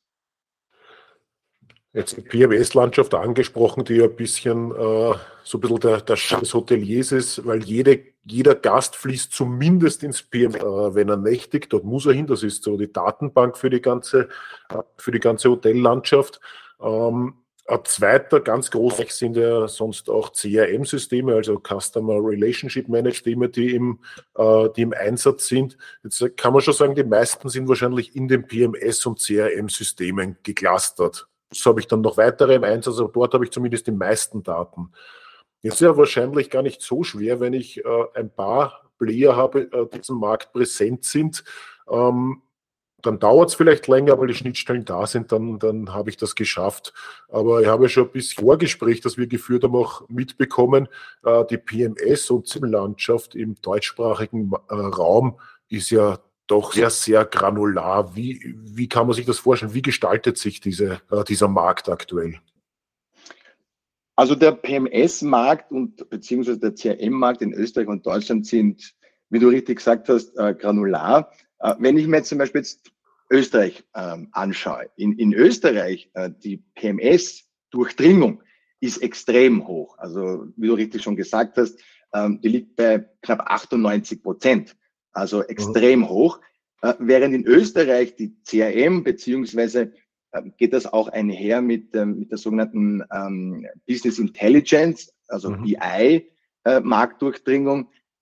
jetzt 1.92 2.16
die 2.16 2.22
PMS-Landschaft 2.22 3.14
angesprochen, 3.14 3.84
die 3.84 3.94
ja 3.94 4.04
ein 4.04 4.16
bisschen 4.16 4.70
äh, 4.70 5.14
so 5.42 5.58
ein 5.58 5.60
bisschen 5.60 5.80
der, 5.80 6.00
der 6.00 6.16
Schatz 6.16 6.40
des 6.40 6.54
Hoteliers 6.54 7.12
ist, 7.12 7.44
weil 7.44 7.64
jede, 7.64 8.04
jeder 8.24 8.54
Gast 8.54 8.96
fließt 8.96 9.32
zumindest 9.32 10.02
ins 10.02 10.22
PMS, 10.22 10.56
äh, 10.56 10.94
wenn 10.94 11.08
er 11.08 11.16
nächtigt, 11.16 11.72
dort 11.72 11.84
muss 11.84 12.06
er 12.06 12.12
hin, 12.12 12.26
das 12.26 12.42
ist 12.42 12.62
so 12.62 12.76
die 12.76 12.92
Datenbank 12.92 13.56
für 13.56 13.70
die 13.70 13.80
ganze, 13.80 14.28
äh, 14.68 14.82
für 14.96 15.10
die 15.10 15.20
ganze 15.20 15.50
Hotellandschaft. 15.50 16.40
Ähm, 16.80 17.34
ein 17.66 17.84
zweiter 17.84 18.40
ganz 18.40 18.70
großer 18.70 19.04
sind 19.08 19.36
ja 19.36 19.68
sonst 19.68 20.10
auch 20.10 20.32
CRM-Systeme, 20.32 21.34
also 21.34 21.60
Customer 21.60 22.14
Relationship 22.14 22.88
Management, 22.88 23.54
die 23.54 23.74
im, 23.76 24.00
äh, 24.36 24.68
die 24.76 24.82
im 24.82 24.92
Einsatz 24.92 25.46
sind. 25.46 25.78
Jetzt 26.02 26.36
kann 26.36 26.52
man 26.52 26.62
schon 26.62 26.74
sagen, 26.74 26.96
die 26.96 27.04
meisten 27.04 27.48
sind 27.48 27.68
wahrscheinlich 27.68 28.16
in 28.16 28.26
den 28.26 28.44
PMS- 28.44 29.06
und 29.06 29.20
CRM-Systemen 29.20 30.38
geclustert. 30.42 31.28
So 31.52 31.70
habe 31.70 31.80
ich 31.80 31.86
dann 31.86 32.00
noch 32.00 32.16
weitere 32.16 32.56
im 32.56 32.64
Einsatz, 32.64 32.98
aber 32.98 33.12
dort 33.12 33.34
habe 33.34 33.44
ich 33.44 33.52
zumindest 33.52 33.86
die 33.86 33.92
meisten 33.92 34.42
Daten. 34.42 34.90
Ist 35.62 35.80
ja 35.80 35.96
wahrscheinlich 35.96 36.50
gar 36.50 36.62
nicht 36.62 36.80
so 36.80 37.02
schwer, 37.02 37.40
wenn 37.40 37.52
ich 37.52 37.84
äh, 37.84 38.04
ein 38.14 38.30
paar 38.30 38.90
Player 38.98 39.36
habe, 39.36 39.70
äh, 39.72 39.86
die 39.92 39.98
diesem 39.98 40.18
Markt 40.18 40.52
präsent 40.52 41.04
sind. 41.04 41.44
Ähm, 41.88 42.42
dann 43.02 43.18
dauert 43.18 43.48
es 43.48 43.54
vielleicht 43.54 43.88
länger, 43.88 44.18
weil 44.18 44.28
die 44.28 44.34
Schnittstellen 44.34 44.84
da 44.84 45.06
sind, 45.06 45.32
dann, 45.32 45.58
dann 45.58 45.92
habe 45.92 46.10
ich 46.10 46.16
das 46.16 46.34
geschafft. 46.34 46.92
Aber 47.28 47.62
ich 47.62 47.66
habe 47.66 47.88
schon 47.88 48.04
ein 48.04 48.12
bisschen 48.12 48.44
Vorgespräch, 48.44 49.00
das 49.00 49.16
wir 49.16 49.26
geführt 49.26 49.64
haben, 49.64 49.74
auch 49.74 50.08
mitbekommen, 50.08 50.88
äh, 51.24 51.44
die 51.46 51.58
PMS- 51.58 52.30
und 52.30 52.46
ZIM-Landschaft 52.46 53.34
im 53.34 53.56
deutschsprachigen 53.62 54.52
äh, 54.68 54.74
Raum 54.74 55.38
ist 55.68 55.90
ja 55.90 56.18
doch 56.46 56.72
sehr, 56.72 56.90
sehr 56.90 57.24
granular. 57.24 58.16
Wie, 58.16 58.54
wie 58.58 58.88
kann 58.88 59.06
man 59.06 59.14
sich 59.14 59.26
das 59.26 59.38
vorstellen? 59.38 59.74
Wie 59.74 59.82
gestaltet 59.82 60.36
sich 60.36 60.60
diese, 60.60 61.00
äh, 61.10 61.24
dieser 61.24 61.48
Markt 61.48 61.88
aktuell? 61.88 62.40
Also 64.20 64.34
der 64.34 64.52
PMS-Markt 64.52 65.72
und 65.72 66.10
beziehungsweise 66.10 66.58
der 66.58 66.74
CRM-Markt 66.74 67.40
in 67.40 67.54
Österreich 67.54 67.88
und 67.88 68.04
Deutschland 68.04 68.46
sind, 68.46 68.94
wie 69.30 69.38
du 69.38 69.48
richtig 69.48 69.78
gesagt 69.78 70.10
hast, 70.10 70.36
äh, 70.36 70.52
granular. 70.52 71.32
Äh, 71.58 71.76
wenn 71.78 71.96
ich 71.96 72.06
mir 72.06 72.18
jetzt 72.18 72.28
zum 72.28 72.36
Beispiel 72.36 72.60
jetzt 72.60 72.92
Österreich 73.30 73.82
ähm, 73.94 74.28
anschaue, 74.32 74.90
in, 74.96 75.14
in 75.14 75.32
Österreich 75.32 76.10
äh, 76.12 76.28
die 76.44 76.58
PMS-Durchdringung 76.74 78.42
ist 78.80 78.98
extrem 78.98 79.66
hoch. 79.66 79.96
Also 79.96 80.48
wie 80.54 80.66
du 80.66 80.74
richtig 80.74 81.02
schon 81.02 81.16
gesagt 81.16 81.56
hast, 81.56 81.80
ähm, 82.12 82.42
die 82.42 82.48
liegt 82.48 82.76
bei 82.76 83.08
knapp 83.22 83.40
98 83.46 84.22
Prozent 84.22 84.76
also 85.12 85.44
extrem 85.44 86.00
mhm. 86.00 86.08
hoch. 86.10 86.40
Äh, 86.82 86.92
während 86.98 87.34
in 87.34 87.46
Österreich 87.46 88.16
die 88.16 88.36
CRM 88.44 89.02
beziehungsweise 89.02 89.94
geht 90.56 90.72
das 90.72 90.86
auch 90.86 91.08
einher 91.08 91.60
mit, 91.60 91.94
ähm, 91.94 92.18
mit 92.18 92.30
der 92.30 92.38
sogenannten 92.38 93.02
ähm, 93.12 93.66
Business 93.86 94.18
Intelligence, 94.18 95.12
also 95.28 95.50
mhm. 95.50 95.62
BI 95.62 96.30
äh, 96.64 96.80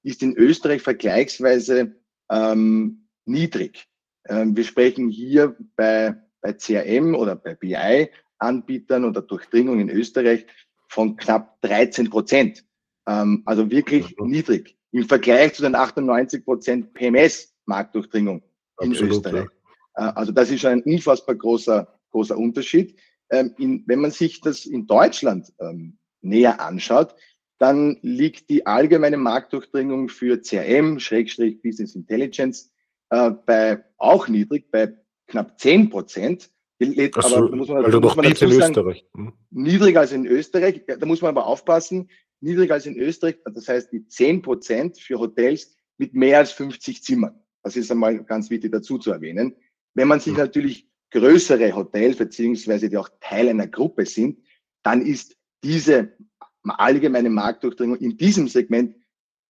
ist 0.02 0.22
in 0.22 0.36
Österreich 0.36 0.82
vergleichsweise 0.82 1.96
ähm, 2.30 3.08
niedrig. 3.24 3.86
Ähm, 4.28 4.56
wir 4.56 4.64
sprechen 4.64 5.08
hier 5.08 5.56
bei, 5.76 6.14
bei 6.40 6.52
CRM 6.52 7.14
oder 7.14 7.36
bei 7.36 7.54
BI 7.54 8.08
Anbietern 8.38 9.04
oder 9.04 9.22
Durchdringung 9.22 9.80
in 9.80 9.90
Österreich 9.90 10.46
von 10.88 11.16
knapp 11.16 11.60
13 11.62 12.08
Prozent. 12.08 12.64
Ähm, 13.06 13.42
also 13.44 13.70
wirklich 13.70 14.16
mhm. 14.18 14.30
niedrig 14.30 14.76
im 14.92 15.04
Vergleich 15.04 15.54
zu 15.54 15.62
den 15.62 15.74
98 15.74 16.44
Prozent 16.44 16.94
PMS-Marktdurchdringung 16.94 18.42
in 18.80 18.92
Österreich. 18.92 19.48
Ja. 19.96 20.08
Äh, 20.08 20.12
also 20.14 20.32
das 20.32 20.50
ist 20.50 20.64
ein 20.64 20.82
unfassbar 20.82 21.34
großer, 21.34 21.97
großer 22.10 22.36
Unterschied. 22.36 22.98
Ähm, 23.30 23.54
in, 23.58 23.84
wenn 23.86 24.00
man 24.00 24.10
sich 24.10 24.40
das 24.40 24.64
in 24.64 24.86
Deutschland 24.86 25.52
ähm, 25.60 25.98
näher 26.22 26.60
anschaut, 26.60 27.14
dann 27.58 27.98
liegt 28.02 28.50
die 28.50 28.66
allgemeine 28.66 29.16
Marktdurchdringung 29.16 30.08
für 30.08 30.40
CRM, 30.40 31.00
Schrägstrich 31.00 31.60
Business 31.60 31.94
Intelligence, 31.94 32.70
äh, 33.10 33.30
bei 33.30 33.84
auch 33.96 34.28
niedrig, 34.28 34.70
bei 34.70 34.96
knapp 35.26 35.58
10 35.58 35.90
Prozent. 35.90 36.50
So, 36.80 36.86
aber 37.20 37.56
muss 37.56 37.68
man, 37.68 37.84
also 37.84 38.00
muss 38.00 38.14
man 38.14 38.26
dazu 38.26 38.48
sagen, 38.48 38.70
Österreich. 38.70 39.04
Hm. 39.16 39.32
niedriger 39.50 40.00
als 40.00 40.12
in 40.12 40.26
Österreich. 40.26 40.84
Da 40.86 41.04
muss 41.06 41.20
man 41.20 41.30
aber 41.30 41.46
aufpassen, 41.46 42.08
niedriger 42.40 42.74
als 42.74 42.86
in 42.86 42.96
Österreich. 42.96 43.36
Das 43.52 43.66
heißt, 43.66 43.92
die 43.92 44.06
10 44.06 44.42
Prozent 44.42 44.98
für 44.98 45.18
Hotels 45.18 45.74
mit 45.96 46.14
mehr 46.14 46.38
als 46.38 46.52
50 46.52 47.02
Zimmern. 47.02 47.34
Das 47.64 47.76
ist 47.76 47.90
einmal 47.90 48.22
ganz 48.24 48.48
wichtig 48.50 48.70
dazu 48.70 48.98
zu 48.98 49.10
erwähnen. 49.10 49.56
Wenn 49.94 50.06
man 50.06 50.20
sich 50.20 50.34
mhm. 50.34 50.38
natürlich 50.38 50.87
größere 51.10 51.74
Hotels 51.74 52.16
beziehungsweise 52.16 52.88
die 52.88 52.96
auch 52.96 53.08
Teil 53.20 53.48
einer 53.48 53.66
Gruppe 53.66 54.06
sind, 54.06 54.40
dann 54.82 55.02
ist 55.02 55.36
diese 55.64 56.16
allgemeine 56.62 57.30
Marktdurchdringung 57.30 57.96
in 57.96 58.16
diesem 58.16 58.48
Segment 58.48 58.96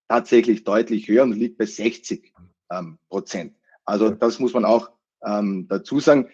tatsächlich 0.08 0.64
deutlich 0.64 1.08
höher 1.08 1.24
und 1.24 1.32
liegt 1.32 1.58
bei 1.58 1.66
60 1.66 2.32
ähm, 2.70 2.98
Prozent. 3.08 3.54
Also 3.84 4.10
das 4.10 4.38
muss 4.38 4.54
man 4.54 4.64
auch 4.64 4.90
ähm, 5.24 5.66
dazu 5.68 6.00
sagen. 6.00 6.28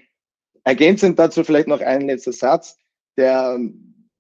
Ergänzend 0.65 1.19
dazu 1.19 1.45
vielleicht 1.45 1.69
noch 1.69 1.81
ein 1.81 2.03
letzter 2.03 2.33
Satz. 2.33 2.79
Der 3.17 3.59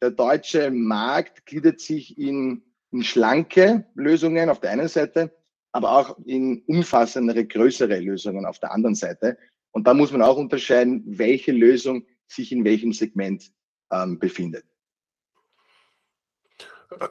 der 0.05 0.11
deutsche 0.11 0.71
Markt 0.71 1.47
gliedert 1.47 1.81
sich 1.81 2.19
in, 2.19 2.63
in 2.91 3.03
schlanke 3.03 3.87
Lösungen 3.95 4.51
auf 4.51 4.61
der 4.61 4.73
einen 4.73 4.87
Seite, 4.87 5.35
aber 5.73 5.93
auch 5.93 6.19
in 6.27 6.63
umfassendere, 6.67 7.47
größere 7.47 8.01
Lösungen 8.01 8.45
auf 8.45 8.59
der 8.59 8.73
anderen 8.73 8.95
Seite. 8.95 9.39
Und 9.75 9.89
da 9.89 9.93
muss 9.93 10.13
man 10.13 10.23
auch 10.23 10.37
unterscheiden, 10.37 11.03
welche 11.05 11.51
Lösung 11.51 12.07
sich 12.29 12.53
in 12.53 12.65
welchem 12.65 12.93
Segment 12.93 13.51
ähm, 13.91 14.21
befindet. 14.21 14.65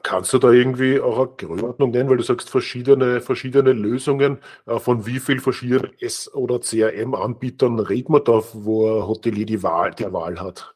Kannst 0.02 0.32
du 0.32 0.38
da 0.38 0.50
irgendwie 0.50 0.98
auch 0.98 1.18
eine 1.18 1.36
Größenordnung 1.36 1.90
nennen, 1.90 2.08
weil 2.08 2.16
du 2.16 2.22
sagst 2.22 2.48
verschiedene, 2.48 3.20
verschiedene 3.20 3.74
Lösungen, 3.74 4.38
äh, 4.64 4.78
von 4.78 5.04
wie 5.04 5.20
viel 5.20 5.40
verschiedenen 5.40 5.92
S- 6.00 6.32
oder 6.32 6.58
CRM-Anbietern 6.58 7.78
redet 7.80 8.08
man 8.08 8.24
da, 8.24 8.42
wo 8.54 8.98
ein 8.98 9.08
Hotelier 9.08 9.44
die 9.44 9.62
Wahl, 9.62 9.90
die 9.94 10.10
Wahl 10.10 10.40
hat? 10.40 10.74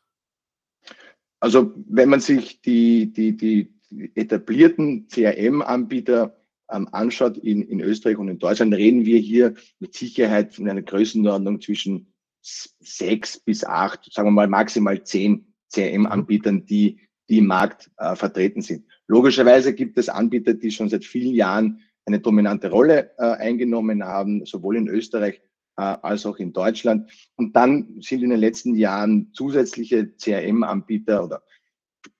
Also 1.41 1.73
wenn 1.89 2.11
man 2.11 2.21
sich 2.21 2.61
die, 2.61 3.11
die, 3.11 3.35
die 3.35 3.73
etablierten 4.15 5.09
CRM-Anbieter 5.09 6.38
ähm, 6.71 6.89
anschaut 6.93 7.39
in, 7.39 7.63
in 7.63 7.81
Österreich 7.81 8.19
und 8.19 8.29
in 8.29 8.39
Deutschland, 8.39 8.75
reden 8.75 9.05
wir 9.05 9.19
hier 9.19 9.55
mit 9.79 9.95
Sicherheit 9.95 10.55
von 10.55 10.69
einer 10.69 10.83
Größenordnung 10.83 11.61
zwischen 11.61 12.13
sechs 12.43 13.39
bis 13.39 13.65
acht, 13.65 14.13
sagen 14.13 14.29
wir 14.29 14.33
mal 14.33 14.49
maximal 14.49 15.03
zehn 15.03 15.55
CRM-Anbietern, 15.73 16.65
die, 16.67 17.01
die 17.29 17.39
im 17.39 17.47
Markt 17.47 17.91
äh, 17.99 18.17
vertreten 18.17 18.63
sind. 18.63 18.87
Logischerweise 19.07 19.75
gibt 19.75 19.99
es 19.99 20.09
Anbieter, 20.09 20.55
die 20.55 20.71
schon 20.71 20.89
seit 20.89 21.05
vielen 21.05 21.35
Jahren 21.35 21.81
eine 22.07 22.21
dominante 22.21 22.71
Rolle 22.71 23.11
äh, 23.19 23.25
eingenommen 23.25 24.03
haben, 24.03 24.47
sowohl 24.47 24.77
in 24.77 24.89
Österreich 24.89 25.41
äh, 25.77 25.83
als 25.83 26.25
auch 26.27 26.39
in 26.39 26.53
Deutschland. 26.53 27.11
Und 27.37 27.55
dann 27.55 28.01
sind 28.01 28.23
in 28.23 28.31
den 28.31 28.41
letzten 28.41 28.75
Jahren 28.75 29.31
zusätzliche 29.33 30.15
CRM-Anbieter 30.17 31.25
oder 31.25 31.43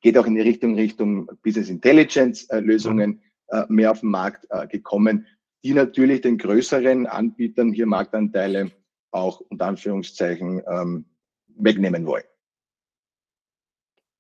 geht 0.01 0.19
auch 0.19 0.27
in 0.27 0.35
die 0.35 0.43
Richtung 0.43 0.75
Richtung 0.75 1.31
Business 1.43 1.71
Intelligence 1.71 2.45
äh, 2.51 2.61
Lösungen 2.61 3.15
äh, 3.21 3.28
mehr 3.69 3.91
auf 3.91 4.01
den 4.01 4.11
Markt 4.11 4.47
äh, 4.51 4.67
gekommen, 4.67 5.27
die 5.65 5.75
natürlich 5.75 6.21
den 6.21 6.39
größeren 6.39 7.07
Anbietern 7.07 7.73
hier 7.73 7.87
Marktanteile 7.87 8.71
auch 9.11 9.41
unter 9.41 9.67
Anführungszeichen 9.67 10.63
ähm, 10.71 11.05
wegnehmen 11.57 12.07
wollen. 12.07 12.25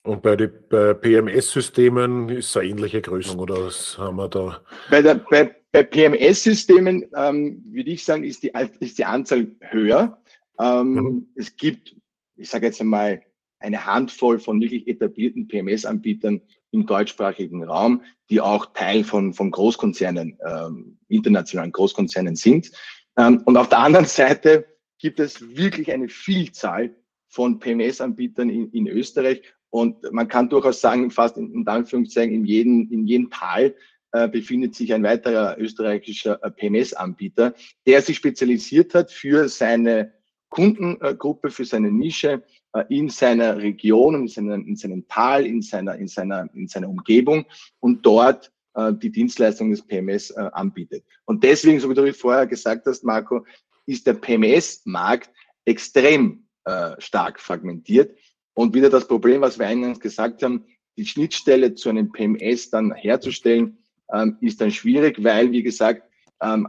Und 0.04 0.22
bei 0.22 0.36
den 0.36 0.50
PMS-Systemen 0.70 2.30
ist 2.30 2.48
es 2.48 2.56
eine 2.56 2.70
ähnliche 2.70 3.02
Größe 3.02 3.36
oder 3.36 3.66
was 3.66 3.98
haben 3.98 4.16
wir 4.16 4.28
da? 4.28 4.62
Bei, 4.90 5.02
der, 5.02 5.16
bei, 5.16 5.54
bei 5.70 5.82
PMS-Systemen 5.82 7.04
ähm, 7.14 7.62
würde 7.66 7.90
ich 7.90 8.04
sagen, 8.04 8.24
ist 8.24 8.42
die, 8.42 8.52
ist 8.80 8.96
die 8.96 9.04
Anzahl 9.04 9.48
höher. 9.60 10.18
Ähm, 10.58 10.92
mhm. 10.94 11.28
Es 11.34 11.54
gibt, 11.56 11.94
ich 12.36 12.48
sage 12.48 12.66
jetzt 12.66 12.80
einmal, 12.80 13.22
eine 13.58 13.84
Handvoll 13.84 14.38
von 14.38 14.60
wirklich 14.60 14.86
etablierten 14.86 15.46
PMS-Anbietern 15.48 16.40
im 16.70 16.86
deutschsprachigen 16.86 17.64
Raum, 17.64 18.02
die 18.30 18.40
auch 18.40 18.66
Teil 18.74 19.04
von, 19.04 19.32
von 19.32 19.50
Großkonzernen, 19.50 20.38
ähm, 20.46 20.98
internationalen 21.08 21.72
Großkonzernen 21.72 22.36
sind. 22.36 22.70
Ähm, 23.16 23.42
und 23.44 23.56
auf 23.56 23.68
der 23.68 23.78
anderen 23.80 24.06
Seite 24.06 24.66
gibt 24.98 25.20
es 25.20 25.56
wirklich 25.56 25.92
eine 25.92 26.08
Vielzahl 26.08 26.94
von 27.28 27.58
PMS-Anbietern 27.58 28.50
in, 28.50 28.70
in 28.72 28.86
Österreich. 28.86 29.42
Und 29.70 30.10
man 30.12 30.28
kann 30.28 30.48
durchaus 30.48 30.80
sagen, 30.80 31.10
fast 31.10 31.36
in, 31.36 31.52
in 31.52 31.66
Anführungszeichen, 31.66 32.34
in 32.34 32.44
jedem, 32.44 32.88
in 32.90 33.06
jedem 33.06 33.30
Tal 33.30 33.74
äh, 34.12 34.28
befindet 34.28 34.74
sich 34.74 34.92
ein 34.94 35.02
weiterer 35.02 35.58
österreichischer 35.58 36.42
äh, 36.42 36.50
PMS-Anbieter, 36.50 37.54
der 37.86 38.02
sich 38.02 38.16
spezialisiert 38.16 38.94
hat 38.94 39.12
für 39.12 39.48
seine 39.48 40.14
Kundengruppe, 40.48 41.50
für 41.50 41.66
seine 41.66 41.92
Nische 41.92 42.42
in 42.88 43.08
seiner 43.08 43.56
Region, 43.56 44.14
in 44.14 44.28
seinem, 44.28 44.66
in 44.66 44.76
seinem 44.76 45.06
Tal, 45.08 45.46
in 45.46 45.62
seiner, 45.62 45.96
in, 45.96 46.08
seiner, 46.08 46.48
in 46.54 46.68
seiner 46.68 46.88
Umgebung 46.88 47.46
und 47.80 48.04
dort 48.04 48.52
äh, 48.74 48.92
die 48.94 49.10
Dienstleistung 49.10 49.70
des 49.70 49.82
PMS 49.82 50.30
äh, 50.30 50.50
anbietet. 50.52 51.04
Und 51.24 51.42
deswegen, 51.42 51.80
so 51.80 51.90
wie 51.90 51.94
du 51.94 52.12
vorher 52.14 52.46
gesagt 52.46 52.86
hast, 52.86 53.02
Marco, 53.02 53.44
ist 53.86 54.06
der 54.06 54.14
PMS-Markt 54.14 55.30
extrem 55.64 56.44
äh, 56.64 56.92
stark 56.98 57.40
fragmentiert. 57.40 58.16
Und 58.54 58.74
wieder 58.74 58.90
das 58.90 59.08
Problem, 59.08 59.40
was 59.40 59.58
wir 59.58 59.66
eingangs 59.66 59.98
gesagt 59.98 60.42
haben, 60.42 60.64
die 60.96 61.06
Schnittstelle 61.06 61.74
zu 61.74 61.88
einem 61.88 62.12
PMS 62.12 62.70
dann 62.70 62.92
herzustellen, 62.92 63.78
ähm, 64.12 64.36
ist 64.40 64.60
dann 64.60 64.70
schwierig, 64.70 65.22
weil, 65.22 65.50
wie 65.52 65.62
gesagt, 65.62 66.02
ähm, 66.40 66.68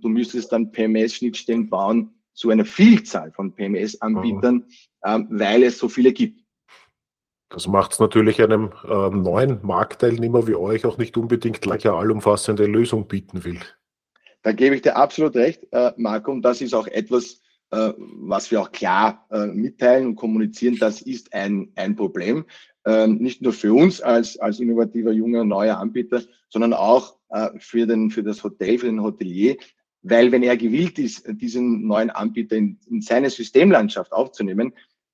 du 0.00 0.08
müsstest 0.08 0.50
dann 0.52 0.72
PMS-Schnittstellen 0.72 1.68
bauen 1.68 2.14
zu 2.32 2.50
einer 2.50 2.64
Vielzahl 2.64 3.32
von 3.32 3.54
PMS-Anbietern, 3.54 4.54
mhm. 4.54 4.64
ähm, 5.04 5.26
weil 5.30 5.62
es 5.62 5.78
so 5.78 5.88
viele 5.88 6.12
gibt. 6.12 6.40
Das 7.50 7.66
macht 7.66 7.92
es 7.92 7.98
natürlich 7.98 8.40
einem 8.42 8.70
äh, 8.84 9.10
neuen 9.10 9.58
Marktteilnehmer 9.62 10.46
wie 10.46 10.54
euch 10.54 10.86
auch 10.86 10.98
nicht 10.98 11.16
unbedingt 11.16 11.60
gleich 11.60 11.86
eine 11.86 11.96
allumfassende 11.96 12.66
Lösung 12.66 13.08
bieten 13.08 13.44
will. 13.44 13.58
Da 14.42 14.52
gebe 14.52 14.76
ich 14.76 14.82
dir 14.82 14.96
absolut 14.96 15.34
recht, 15.34 15.66
äh, 15.72 15.92
Marco, 15.96 16.30
und 16.30 16.42
das 16.42 16.60
ist 16.60 16.74
auch 16.74 16.86
etwas, 16.86 17.42
äh, 17.72 17.92
was 17.96 18.50
wir 18.50 18.60
auch 18.60 18.72
klar 18.72 19.26
äh, 19.30 19.46
mitteilen 19.46 20.06
und 20.06 20.16
kommunizieren, 20.16 20.76
das 20.78 21.02
ist 21.02 21.34
ein, 21.34 21.72
ein 21.74 21.96
Problem. 21.96 22.44
Ähm, 22.86 23.16
nicht 23.16 23.42
nur 23.42 23.52
für 23.52 23.74
uns 23.74 24.00
als, 24.00 24.38
als 24.38 24.60
innovativer, 24.60 25.12
junger, 25.12 25.44
neuer 25.44 25.76
Anbieter, 25.76 26.22
sondern 26.48 26.72
auch 26.72 27.16
äh, 27.28 27.50
für, 27.58 27.86
den, 27.86 28.10
für 28.10 28.22
das 28.22 28.42
Hotel, 28.42 28.78
für 28.78 28.86
den 28.86 29.02
Hotelier, 29.02 29.56
weil 30.02 30.32
wenn 30.32 30.42
er 30.42 30.56
gewillt 30.56 30.98
ist, 30.98 31.24
diesen 31.26 31.86
neuen 31.86 32.10
Anbieter 32.10 32.56
in, 32.56 32.78
in 32.88 33.00
seine 33.02 33.30
Systemlandschaft 33.30 34.12
aufzunehmen, 34.12 34.72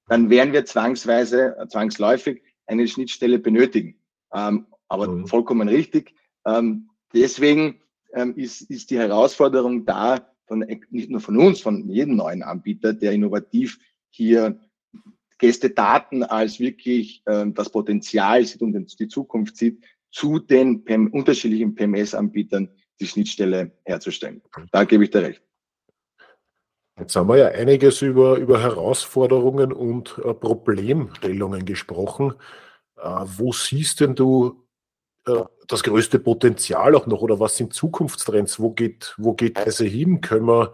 dann 0.09 0.31
werden 0.31 0.52
wir 0.52 0.64
zwangsweise, 0.64 1.57
zwangsläufig 1.69 2.43
eine 2.67 2.87
Schnittstelle 2.87 3.39
benötigen. 3.39 3.99
Ähm, 4.32 4.67
aber 4.89 5.08
mhm. 5.08 5.26
vollkommen 5.26 5.69
richtig. 5.69 6.15
Ähm, 6.45 6.91
deswegen 7.13 7.80
ähm, 8.15 8.34
ist, 8.37 8.63
ist 8.63 8.91
die 8.91 8.99
Herausforderung 8.99 9.84
da, 9.84 10.30
von, 10.47 10.65
nicht 10.91 11.11
nur 11.11 11.21
von 11.21 11.37
uns, 11.39 11.61
von 11.61 11.89
jedem 11.91 12.17
neuen 12.17 12.43
Anbieter, 12.43 12.93
der 12.93 13.13
innovativ 13.13 13.78
hier 14.11 14.61
Gästedaten 15.39 16.23
als 16.23 16.61
wirklich 16.61 17.23
ähm, 17.26 17.52
das 17.54 17.71
Potenzial 17.71 18.45
sieht 18.47 18.63
und 18.63 18.99
die 18.99 19.08
Zukunft 19.08 19.56
sieht, 19.56 19.84
zu 20.11 20.39
den 20.39 20.82
unterschiedlichen 21.11 21.75
PMS-Anbietern 21.75 22.71
die 23.00 23.06
Schnittstelle 23.06 23.73
herzustellen. 23.85 24.43
Da 24.73 24.85
gebe 24.85 25.04
ich 25.04 25.11
dir 25.11 25.23
recht. 25.23 25.43
Jetzt 26.99 27.15
haben 27.15 27.28
wir 27.28 27.37
ja 27.37 27.49
einiges 27.49 28.00
über, 28.00 28.39
über 28.39 28.63
Herausforderungen 28.63 29.73
und 29.73 30.19
äh, 30.25 30.32
Problemstellungen 30.32 31.67
gesprochen. 31.67 32.35
Äh, 32.97 33.25
wo 33.37 33.52
siehst 33.52 34.00
denn 34.00 34.15
du 34.15 34.67
äh, 35.26 35.43
das 35.67 35.82
größte 35.82 36.19
Potenzial 36.19 36.95
auch 36.95 37.06
noch 37.06 37.21
oder 37.21 37.39
was 37.39 37.59
sind 37.59 37.75
Zukunftstrends? 37.75 38.59
Wo 38.59 38.71
geht, 38.71 39.15
wo 39.19 39.35
geht 39.35 39.59
Reise 39.59 39.85
hin? 39.85 40.23
Können 40.23 40.47
wir, 40.47 40.73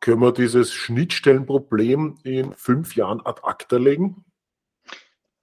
können 0.00 0.20
wir 0.20 0.32
dieses 0.32 0.74
Schnittstellenproblem 0.74 2.18
in 2.24 2.52
fünf 2.52 2.94
Jahren 2.94 3.24
ad 3.24 3.40
acta 3.42 3.78
legen? 3.78 4.24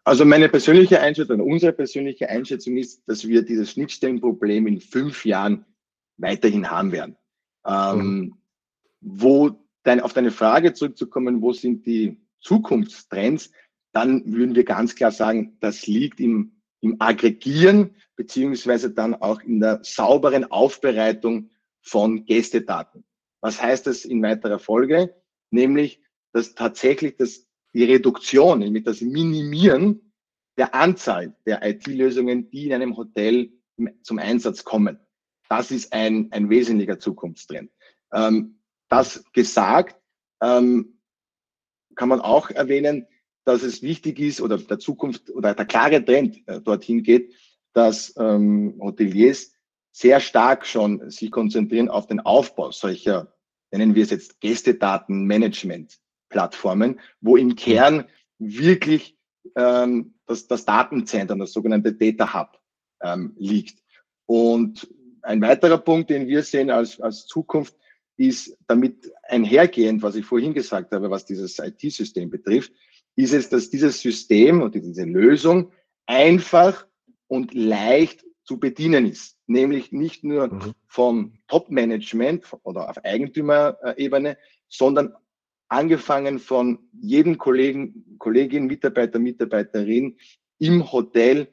Also 0.03 0.25
meine 0.25 0.49
persönliche 0.49 0.99
Einschätzung, 0.99 1.41
unsere 1.41 1.73
persönliche 1.73 2.29
Einschätzung 2.29 2.77
ist, 2.77 3.07
dass 3.07 3.27
wir 3.27 3.43
dieses 3.43 3.71
Schnittstellenproblem 3.71 4.67
in 4.67 4.81
fünf 4.81 5.25
Jahren 5.25 5.65
weiterhin 6.17 6.69
haben 6.69 6.91
werden. 6.91 7.17
Ähm, 7.65 7.97
mhm. 7.97 8.35
Wo 9.01 9.61
dein, 9.83 9.99
auf 9.99 10.13
deine 10.13 10.31
Frage 10.31 10.73
zurückzukommen, 10.73 11.41
wo 11.41 11.53
sind 11.53 11.85
die 11.85 12.21
Zukunftstrends, 12.39 13.51
dann 13.93 14.23
würden 14.31 14.55
wir 14.55 14.63
ganz 14.63 14.95
klar 14.95 15.11
sagen, 15.11 15.57
das 15.59 15.87
liegt 15.87 16.19
im, 16.19 16.61
im 16.81 16.97
Aggregieren 16.99 17.95
beziehungsweise 18.15 18.91
dann 18.91 19.15
auch 19.15 19.41
in 19.41 19.59
der 19.59 19.79
sauberen 19.83 20.49
Aufbereitung 20.49 21.49
von 21.81 22.25
Gästedaten. 22.25 23.03
Was 23.41 23.61
heißt 23.61 23.87
das 23.87 24.05
in 24.05 24.21
weiterer 24.21 24.59
Folge? 24.59 25.15
Nämlich, 25.49 26.01
dass 26.31 26.55
tatsächlich 26.55 27.17
das, 27.17 27.47
die 27.73 27.83
Reduktion, 27.83 28.59
nämlich 28.59 28.83
das 28.83 29.01
Minimieren 29.01 30.13
der 30.57 30.75
Anzahl 30.75 31.35
der 31.45 31.67
IT-Lösungen, 31.67 32.49
die 32.51 32.67
in 32.67 32.73
einem 32.73 32.95
Hotel 32.95 33.51
zum 34.03 34.19
Einsatz 34.19 34.63
kommen. 34.63 34.99
Das 35.51 35.69
ist 35.69 35.91
ein, 35.91 36.31
ein 36.31 36.49
wesentlicher 36.49 36.97
Zukunftstrend. 36.97 37.69
Ähm, 38.13 38.61
das 38.87 39.25
gesagt, 39.33 40.01
ähm, 40.41 40.97
kann 41.95 42.07
man 42.07 42.21
auch 42.21 42.51
erwähnen, 42.51 43.05
dass 43.43 43.61
es 43.61 43.81
wichtig 43.81 44.17
ist 44.19 44.39
oder 44.39 44.57
der 44.57 44.79
Zukunft 44.79 45.29
oder 45.29 45.53
der 45.53 45.65
klare 45.65 46.05
Trend 46.05 46.37
äh, 46.47 46.61
dorthin 46.61 47.03
geht, 47.03 47.35
dass 47.73 48.13
ähm, 48.17 48.79
Hoteliers 48.79 49.51
sehr 49.91 50.21
stark 50.21 50.65
schon 50.65 51.11
sich 51.11 51.31
konzentrieren 51.31 51.89
auf 51.89 52.07
den 52.07 52.21
Aufbau 52.21 52.71
solcher, 52.71 53.35
nennen 53.71 53.93
wir 53.93 54.03
es 54.03 54.11
jetzt 54.11 54.39
Gästedatenmanagement-Plattformen, 54.39 57.01
wo 57.19 57.35
im 57.35 57.57
Kern 57.57 58.05
wirklich 58.37 59.17
ähm, 59.57 60.13
das, 60.27 60.47
das 60.47 60.63
Datenzentrum, 60.63 61.39
das 61.39 61.51
sogenannte 61.51 61.91
Data 61.91 62.33
Hub 62.33 62.57
ähm, 63.01 63.35
liegt. 63.37 63.83
Und 64.27 64.87
ein 65.23 65.41
weiterer 65.41 65.77
Punkt, 65.77 66.09
den 66.09 66.27
wir 66.27 66.43
sehen 66.43 66.69
als, 66.69 66.99
als 66.99 67.25
Zukunft, 67.25 67.75
ist 68.17 68.57
damit 68.67 69.11
einhergehend, 69.23 70.01
was 70.03 70.15
ich 70.15 70.25
vorhin 70.25 70.53
gesagt 70.53 70.91
habe, 70.91 71.09
was 71.09 71.25
dieses 71.25 71.57
IT-System 71.59 72.29
betrifft, 72.29 72.71
ist 73.15 73.33
es, 73.33 73.49
dass 73.49 73.69
dieses 73.69 73.99
System 73.99 74.61
und 74.61 74.75
diese 74.75 75.03
Lösung 75.03 75.71
einfach 76.05 76.85
und 77.27 77.53
leicht 77.53 78.25
zu 78.43 78.59
bedienen 78.59 79.05
ist. 79.05 79.37
Nämlich 79.47 79.91
nicht 79.91 80.23
nur 80.23 80.47
mhm. 80.47 80.73
vom 80.87 81.33
Top-Management 81.47 82.45
oder 82.63 82.89
auf 82.89 83.03
Eigentümerebene, 83.03 84.37
sondern 84.67 85.13
angefangen 85.67 86.39
von 86.39 86.79
jedem 87.01 87.37
Kollegen, 87.37 88.17
Kollegin, 88.17 88.65
Mitarbeiter, 88.65 89.19
Mitarbeiterin 89.19 90.17
im 90.59 90.91
Hotel, 90.91 91.47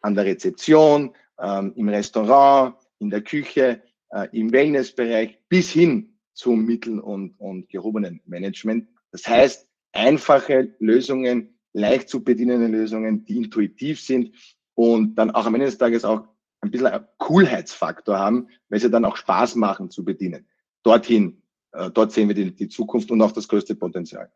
an 0.00 0.14
der 0.14 0.26
Rezeption, 0.26 1.14
ähm, 1.40 1.72
im 1.76 1.88
Restaurant, 1.88 2.76
in 2.98 3.10
der 3.10 3.22
Küche, 3.22 3.82
äh, 4.10 4.28
im 4.32 4.52
Wellnessbereich 4.52 5.38
bis 5.48 5.70
hin 5.70 6.18
zum 6.32 6.64
Mittel- 6.64 7.00
und, 7.00 7.34
und 7.38 7.68
gehobenen 7.68 8.20
Management. 8.26 8.88
Das 9.12 9.26
heißt, 9.26 9.68
einfache 9.92 10.74
Lösungen, 10.78 11.58
leicht 11.72 12.08
zu 12.08 12.22
bedienende 12.22 12.66
Lösungen, 12.66 13.24
die 13.24 13.36
intuitiv 13.36 14.00
sind 14.00 14.34
und 14.74 15.16
dann 15.16 15.30
auch 15.30 15.46
am 15.46 15.54
Ende 15.54 15.66
des 15.66 15.78
Tages 15.78 16.04
auch 16.04 16.26
ein 16.60 16.70
bisschen 16.70 17.04
Coolheitsfaktor 17.18 18.18
haben, 18.18 18.48
weil 18.68 18.80
sie 18.80 18.90
dann 18.90 19.04
auch 19.04 19.16
Spaß 19.16 19.54
machen 19.56 19.90
zu 19.90 20.04
bedienen. 20.04 20.46
Dorthin, 20.82 21.42
äh, 21.72 21.90
dort 21.90 22.12
sehen 22.12 22.28
wir 22.28 22.34
die, 22.34 22.54
die 22.54 22.68
Zukunft 22.68 23.10
und 23.10 23.20
auch 23.22 23.32
das 23.32 23.48
größte 23.48 23.74
Potenzial. 23.74 24.32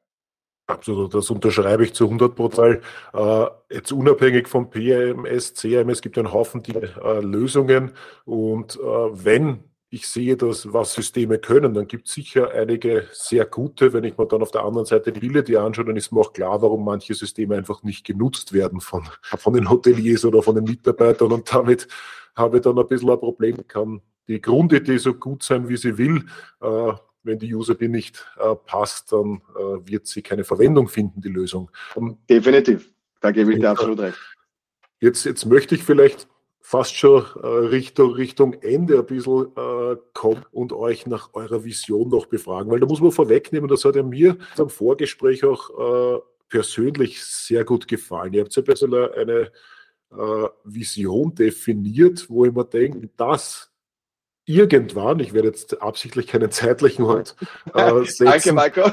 Absolut, 0.69 1.15
das 1.15 1.31
unterschreibe 1.31 1.83
ich 1.83 1.95
zu 1.95 2.05
100 2.05 2.35
Prozent. 2.37 2.83
Äh, 3.15 3.47
jetzt 3.71 3.91
unabhängig 3.91 4.49
vom 4.49 4.69
PMS, 4.69 5.55
CMS, 5.55 6.03
gibt 6.03 6.19
einen 6.19 6.31
Haufen 6.31 6.63
die, 6.63 6.75
äh, 6.75 7.21
Lösungen 7.21 7.93
und 8.27 8.77
äh, 8.77 8.79
wenn 8.79 9.65
ich 9.89 10.07
sehe 10.07 10.37
das, 10.37 10.71
was 10.71 10.93
Systeme 10.93 11.39
können, 11.39 11.73
dann 11.73 11.89
gibt 11.89 12.09
es 12.09 12.13
sicher 12.13 12.51
einige 12.51 13.09
sehr 13.13 13.47
gute. 13.47 13.95
Wenn 13.95 14.05
ich 14.05 14.19
mir 14.19 14.27
dann 14.27 14.43
auf 14.43 14.51
der 14.51 14.65
anderen 14.65 14.85
Seite 14.85 15.11
die 15.11 15.27
Bilder 15.27 15.63
anschaue, 15.65 15.87
dann 15.87 15.97
ist 15.97 16.13
mir 16.13 16.21
auch 16.21 16.35
klar, 16.35 16.61
warum 16.61 16.85
manche 16.85 17.15
Systeme 17.15 17.57
einfach 17.57 17.83
nicht 17.83 18.05
genutzt 18.05 18.53
werden 18.53 18.83
von, 18.83 19.09
von 19.23 19.55
den 19.55 19.71
Hoteliers 19.71 20.27
oder 20.27 20.43
von 20.43 20.57
den 20.57 20.65
Mitarbeitern. 20.65 21.33
Und 21.33 21.51
damit 21.55 21.89
habe 22.37 22.59
ich 22.59 22.63
dann 22.63 22.79
ein 22.79 22.87
bisschen 22.87 23.09
ein 23.09 23.19
Problem. 23.19 23.67
Kann 23.67 24.03
die 24.29 24.43
Grundidee 24.43 24.99
so 24.99 25.15
gut 25.15 25.43
sein, 25.43 25.71
wie 25.71 25.79
sie 25.79 25.97
will. 25.97 26.27
Äh, 26.61 26.93
wenn 27.29 27.39
die 27.39 27.55
User 27.55 27.77
die 27.77 27.89
nicht 27.89 28.27
äh, 28.39 28.57
passt, 28.67 29.13
dann 29.13 29.41
äh, 29.55 29.89
wird 29.89 30.09
sie 30.09 30.23
keine 30.23 30.43
Verwendung 30.43 30.89
finden, 30.89 31.21
die 31.21 31.29
Lösung. 31.29 31.71
Definitiv. 32.29 32.91
Da 33.21 33.31
gebe 33.31 33.53
ich 33.53 33.61
dir 33.61 33.71
absolut 33.71 34.01
recht. 34.01 34.19
Jetzt, 35.01 35.25
jetzt 35.25 35.45
möchte 35.47 35.77
ich 35.77 35.85
vielleicht 35.85 36.27
fast 36.61 36.97
schon 36.97 37.25
äh, 37.43 37.47
Richtung, 37.47 38.13
Richtung 38.13 38.53
Ende 38.55 38.99
ein 38.99 39.07
bisschen 39.07 39.47
äh, 39.57 39.97
kommen 40.13 40.45
und 40.51 40.73
euch 40.73 41.07
nach 41.07 41.31
eurer 41.35 41.65
Vision 41.65 42.09
noch 42.09 42.27
befragen, 42.27 42.71
weil 42.71 42.81
da 42.81 42.87
muss 42.87 43.01
man 43.01 43.13
vorwegnehmen, 43.13 43.69
das 43.69 43.85
hat 43.85 43.97
ja 43.97 44.03
mir 44.03 44.37
am 44.59 44.69
Vorgespräch 44.69 45.45
auch 45.45 46.17
äh, 46.17 46.21
persönlich 46.49 47.25
sehr 47.25 47.65
gut 47.65 47.89
gefallen. 47.89 48.33
Ihr 48.33 48.43
habt 48.43 48.55
ja 48.55 48.63
ein 48.63 48.67
bisschen 48.67 48.95
eine 48.95 49.51
äh, 50.11 50.49
Vision 50.65 51.35
definiert, 51.35 52.29
wo 52.29 52.45
ich 52.45 52.53
mir 52.53 52.65
denke, 52.65 53.09
das 53.17 53.68
irgendwann, 54.49 55.21
ich 55.21 55.33
werde 55.33 55.49
jetzt 55.49 55.81
absichtlich 55.83 56.27
keinen 56.27 56.51
zeitlichen 56.51 57.05
Ort 57.05 57.37
äh, 57.75 58.05
setzen. 58.05 58.25
Danke, 58.25 58.53
Marco. 58.53 58.91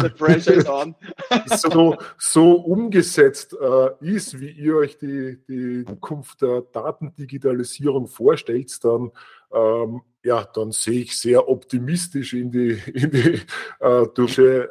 The 0.00 0.08
pressure 0.10 0.54
is 0.54 0.68
on. 0.68 0.94
so, 1.46 1.96
so 2.18 2.52
umgesetzt 2.52 3.56
äh, 3.60 3.90
ist, 4.00 4.40
wie 4.40 4.50
ihr 4.50 4.76
euch 4.76 4.98
die, 4.98 5.38
die 5.48 5.84
Zukunft 5.86 6.42
der 6.42 6.62
Datendigitalisierung 6.72 8.08
vorstellt, 8.08 8.84
dann 8.84 9.12
ähm, 9.54 10.02
ja, 10.24 10.44
dann 10.44 10.72
sehe 10.72 11.02
ich 11.02 11.18
sehr 11.18 11.48
optimistisch 11.48 12.32
in 12.32 12.50
die, 12.50 12.80
in 12.94 13.10
die 13.10 13.40
äh, 13.80 14.06
durch, 14.14 14.38
äh, 14.38 14.66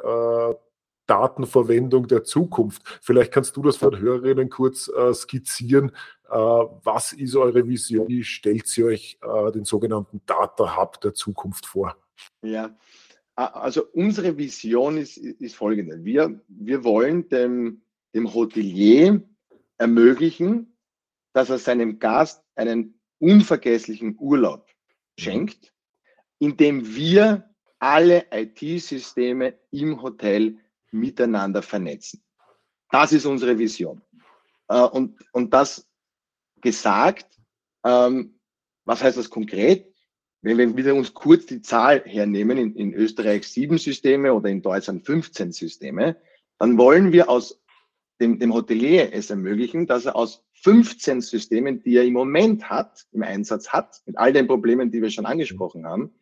Datenverwendung 1.06 2.06
der 2.06 2.24
Zukunft. 2.24 2.82
Vielleicht 3.00 3.32
kannst 3.32 3.56
du 3.56 3.62
das 3.62 3.76
von 3.76 3.98
Hörerinnen 3.98 4.48
kurz 4.48 4.88
äh, 4.88 5.12
skizzieren. 5.12 5.92
Äh, 6.32 6.34
was 6.34 7.12
ist 7.12 7.36
eure 7.36 7.68
Vision? 7.68 8.08
Wie 8.08 8.24
stellt 8.24 8.66
sie 8.66 8.84
euch 8.84 9.18
äh, 9.20 9.52
den 9.52 9.66
sogenannten 9.66 10.22
Data 10.24 10.78
Hub 10.78 10.98
der 11.02 11.12
Zukunft 11.12 11.66
vor? 11.66 11.94
Ja, 12.42 12.74
also 13.34 13.84
unsere 13.92 14.38
Vision 14.38 14.96
ist, 14.96 15.18
ist 15.18 15.56
folgende. 15.56 16.02
Wir, 16.02 16.40
wir 16.48 16.84
wollen 16.84 17.28
dem, 17.28 17.82
dem 18.14 18.32
Hotelier 18.32 19.22
ermöglichen, 19.76 20.74
dass 21.34 21.50
er 21.50 21.58
seinem 21.58 21.98
Gast 21.98 22.42
einen 22.54 22.98
unvergesslichen 23.18 24.16
Urlaub 24.18 24.66
schenkt, 25.18 25.74
indem 26.38 26.94
wir 26.96 27.54
alle 27.78 28.24
IT-Systeme 28.30 29.58
im 29.70 30.00
Hotel 30.00 30.56
miteinander 30.92 31.60
vernetzen. 31.60 32.22
Das 32.90 33.12
ist 33.12 33.26
unsere 33.26 33.58
Vision. 33.58 34.00
Äh, 34.68 34.80
und, 34.80 35.22
und 35.32 35.52
das 35.52 35.91
gesagt, 36.62 37.26
ähm, 37.84 38.38
was 38.84 39.02
heißt 39.02 39.18
das 39.18 39.30
konkret? 39.30 39.92
Wenn 40.40 40.58
wir 40.58 40.76
wieder 40.76 40.94
uns 40.94 41.14
kurz 41.14 41.46
die 41.46 41.60
Zahl 41.60 42.02
hernehmen, 42.04 42.58
in, 42.58 42.74
in 42.74 42.94
Österreich 42.94 43.46
sieben 43.46 43.78
Systeme 43.78 44.34
oder 44.34 44.48
in 44.48 44.62
Deutschland 44.62 45.06
15 45.06 45.52
Systeme, 45.52 46.16
dann 46.58 46.78
wollen 46.78 47.12
wir 47.12 47.28
aus 47.28 47.62
dem, 48.20 48.38
dem 48.38 48.54
Hotelier 48.54 49.12
es 49.12 49.30
ermöglichen, 49.30 49.86
dass 49.86 50.06
er 50.06 50.16
aus 50.16 50.44
15 50.62 51.20
Systemen, 51.20 51.82
die 51.82 51.96
er 51.96 52.04
im 52.04 52.12
Moment 52.12 52.70
hat, 52.70 53.04
im 53.12 53.22
Einsatz 53.22 53.68
hat, 53.68 54.00
mit 54.06 54.16
all 54.16 54.32
den 54.32 54.46
Problemen, 54.46 54.90
die 54.90 55.02
wir 55.02 55.10
schon 55.10 55.26
angesprochen 55.26 55.86
haben, 55.86 56.14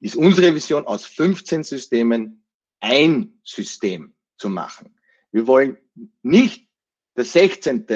ist 0.00 0.16
unsere 0.16 0.54
Vision 0.54 0.86
aus 0.86 1.04
15 1.06 1.64
Systemen 1.64 2.44
ein 2.80 3.40
System 3.42 4.14
zu 4.36 4.48
machen. 4.48 4.96
Wir 5.32 5.46
wollen 5.46 5.76
nicht 6.22 6.68
der 7.16 7.24
16. 7.24 7.86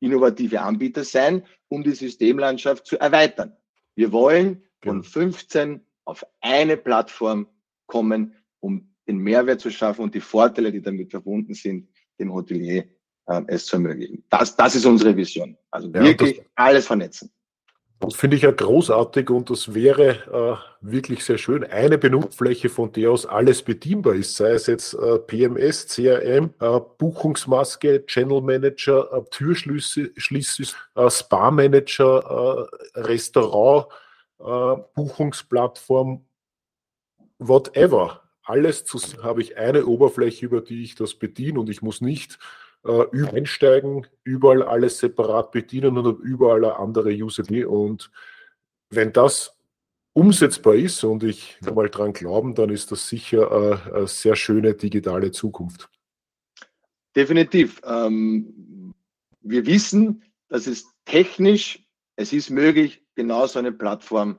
innovative 0.00 0.60
Anbieter 0.60 1.04
sein, 1.04 1.44
um 1.68 1.82
die 1.82 1.92
Systemlandschaft 1.92 2.86
zu 2.86 2.98
erweitern. 2.98 3.56
Wir 3.94 4.12
wollen 4.12 4.62
von 4.82 5.02
15 5.02 5.68
genau. 5.68 5.84
auf 6.04 6.24
eine 6.40 6.76
Plattform 6.76 7.48
kommen, 7.86 8.34
um 8.60 8.88
den 9.06 9.18
Mehrwert 9.18 9.60
zu 9.60 9.70
schaffen 9.70 10.02
und 10.02 10.14
die 10.14 10.20
Vorteile, 10.20 10.72
die 10.72 10.82
damit 10.82 11.10
verbunden 11.10 11.54
sind, 11.54 11.88
dem 12.18 12.32
Hotelier 12.32 12.84
äh, 13.26 13.42
es 13.46 13.66
zu 13.66 13.76
ermöglichen. 13.76 14.24
Das, 14.30 14.56
das 14.56 14.74
ist 14.74 14.84
unsere 14.84 15.16
Vision. 15.16 15.56
Also 15.70 15.88
ja, 15.88 16.02
wirklich 16.02 16.42
alles 16.54 16.86
vernetzen. 16.86 17.30
Das 17.98 18.14
finde 18.14 18.36
ich 18.36 18.42
ja 18.42 18.50
großartig 18.50 19.30
und 19.30 19.48
das 19.48 19.72
wäre 19.72 20.60
äh, 20.82 20.86
wirklich 20.86 21.24
sehr 21.24 21.38
schön. 21.38 21.64
Eine 21.64 21.96
Benutzfläche, 21.96 22.68
von 22.68 22.92
der 22.92 23.10
aus 23.10 23.24
alles 23.24 23.62
bedienbar 23.62 24.14
ist, 24.14 24.36
sei 24.36 24.50
es 24.50 24.66
jetzt 24.66 24.92
äh, 24.94 25.18
PMS, 25.18 25.86
CRM, 25.88 26.52
äh, 26.60 26.80
Buchungsmaske, 26.98 28.04
Channel 28.04 28.42
Manager, 28.42 29.10
äh, 29.12 29.22
Türschlüssel, 29.30 30.12
äh, 30.14 31.10
Spa 31.10 31.50
Manager, 31.50 32.68
äh, 32.94 33.00
Restaurant, 33.00 33.86
Buchungsplattform, 34.38 36.26
whatever. 37.38 38.22
Alles 38.42 38.84
habe 39.22 39.40
ich 39.40 39.56
eine 39.56 39.86
Oberfläche, 39.86 40.44
über 40.44 40.60
die 40.60 40.84
ich 40.84 40.94
das 40.94 41.14
bediene 41.14 41.58
und 41.58 41.70
ich 41.70 41.80
muss 41.80 42.02
nicht 42.02 42.38
äh, 42.86 43.36
einsteigen, 43.36 44.06
überall 44.24 44.62
alles 44.62 44.98
separat 44.98 45.52
bedienen 45.52 45.98
und 45.98 46.20
überall 46.20 46.64
eine 46.64 46.76
andere 46.76 47.10
User. 47.10 47.44
Und 47.68 48.10
wenn 48.90 49.12
das 49.12 49.56
umsetzbar 50.12 50.74
ist 50.74 51.04
und 51.04 51.24
ich 51.24 51.58
mal 51.74 51.90
dran 51.90 52.12
glauben, 52.12 52.54
dann 52.54 52.70
ist 52.70 52.90
das 52.90 53.08
sicher 53.08 53.52
eine, 53.52 53.94
eine 53.94 54.06
sehr 54.06 54.36
schöne 54.36 54.74
digitale 54.74 55.30
Zukunft. 55.30 55.90
Definitiv. 57.14 57.80
Ähm, 57.84 58.94
wir 59.40 59.66
wissen, 59.66 60.22
dass 60.48 60.66
es 60.66 60.86
technisch, 61.04 61.86
es 62.16 62.32
ist 62.32 62.50
möglich, 62.50 63.02
genau 63.14 63.46
so 63.46 63.58
eine 63.58 63.72
Plattform 63.72 64.38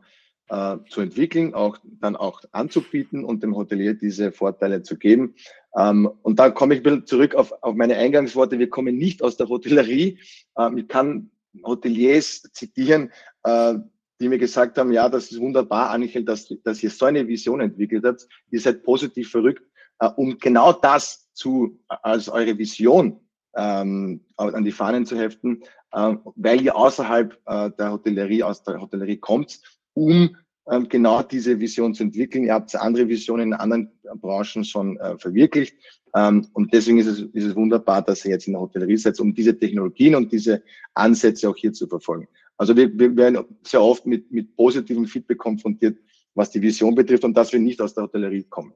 äh, 0.50 0.78
zu 0.90 1.02
entwickeln, 1.02 1.54
auch 1.54 1.78
dann 1.84 2.16
auch 2.16 2.42
anzubieten 2.52 3.24
und 3.24 3.44
dem 3.44 3.56
Hotelier 3.56 3.94
diese 3.94 4.32
Vorteile 4.32 4.82
zu 4.82 4.98
geben. 4.98 5.36
Ähm, 5.76 6.10
und 6.22 6.40
da 6.40 6.50
komme 6.50 6.76
ich 6.76 6.82
wieder 6.82 7.06
zurück 7.06 7.36
auf, 7.36 7.54
auf 7.62 7.76
meine 7.76 7.96
Eingangsworte. 7.98 8.60
Wir 8.60 8.70
kommen 8.70 8.98
nicht 8.98 9.22
aus 9.22 9.38
der 9.38 9.50
Hotellerie. 9.50 10.20
Ähm, 10.58 10.78
ich 10.78 10.88
kann 10.88 11.32
Hoteliers 11.64 12.44
zitieren, 12.54 13.12
äh, 13.44 13.76
die 14.20 14.30
mir 14.30 14.40
gesagt 14.40 14.78
haben, 14.78 14.92
ja, 14.92 15.10
das 15.10 15.32
ist 15.32 15.40
wunderbar, 15.40 15.92
Angel, 15.92 16.24
dass, 16.24 16.52
dass 16.64 16.82
ihr 16.82 16.90
so 16.90 17.06
eine 17.06 17.28
Vision 17.28 17.62
entwickelt 17.62 18.04
habt. 18.06 18.28
Ihr 18.50 18.60
seid 18.60 18.84
positiv 18.84 19.30
verrückt, 19.30 19.64
äh, 20.00 20.10
um 20.16 20.38
genau 20.40 20.74
das 20.74 21.32
zu, 21.34 21.80
als 21.88 22.30
eure 22.30 22.58
Vision 22.58 23.20
ähm, 23.56 24.22
an 24.38 24.64
die 24.64 24.72
Fahnen 24.72 25.06
zu 25.06 25.18
heften, 25.18 25.64
äh, 25.92 26.16
weil 26.36 26.62
ihr 26.62 26.76
außerhalb 26.76 27.38
äh, 27.46 27.72
der 27.78 27.92
Hotellerie, 27.92 28.44
aus 28.44 28.64
der 28.64 28.80
Hotellerie 28.82 29.18
kommt, 29.18 29.60
um 29.98 30.36
ähm, 30.70 30.88
genau 30.90 31.24
diese 31.24 31.60
Vision 31.60 31.96
zu 31.96 32.04
entwickeln. 32.04 32.44
Ihr 32.44 32.54
habt 32.54 32.76
andere 32.76 33.08
Visionen 33.08 33.48
in 33.48 33.54
anderen 33.54 33.90
Branchen 34.22 34.64
schon 34.64 34.98
äh, 34.98 35.18
verwirklicht. 35.18 35.76
Ähm, 36.16 36.46
und 36.54 36.72
deswegen 36.72 37.00
ist 37.00 37.08
es, 37.08 37.20
ist 37.22 37.46
es 37.46 37.56
wunderbar, 37.56 38.04
dass 38.04 38.24
ihr 38.24 38.32
jetzt 38.32 38.48
in 38.48 38.54
der 38.54 38.62
Hotellerie 38.62 38.98
seid, 38.98 39.20
um 39.20 39.34
diese 39.34 39.58
Technologien 39.58 40.14
und 40.16 40.32
diese 40.32 40.62
Ansätze 40.94 41.50
auch 41.50 41.56
hier 41.56 41.74
zu 41.74 41.88
verfolgen. 41.88 42.28
Also 42.58 42.76
wir, 42.76 42.98
wir 42.98 43.16
werden 43.16 43.44
sehr 43.64 43.82
oft 43.82 44.06
mit, 44.06 44.32
mit 44.32 44.56
positivem 44.56 45.08
Feedback 45.08 45.40
konfrontiert, 45.40 45.98
was 46.36 46.52
die 46.52 46.62
Vision 46.62 46.94
betrifft 46.94 47.24
und 47.24 47.36
dass 47.36 47.52
wir 47.52 47.60
nicht 47.60 47.82
aus 47.82 47.96
der 47.96 48.04
Hotellerie 48.04 48.44
kommen. 48.44 48.74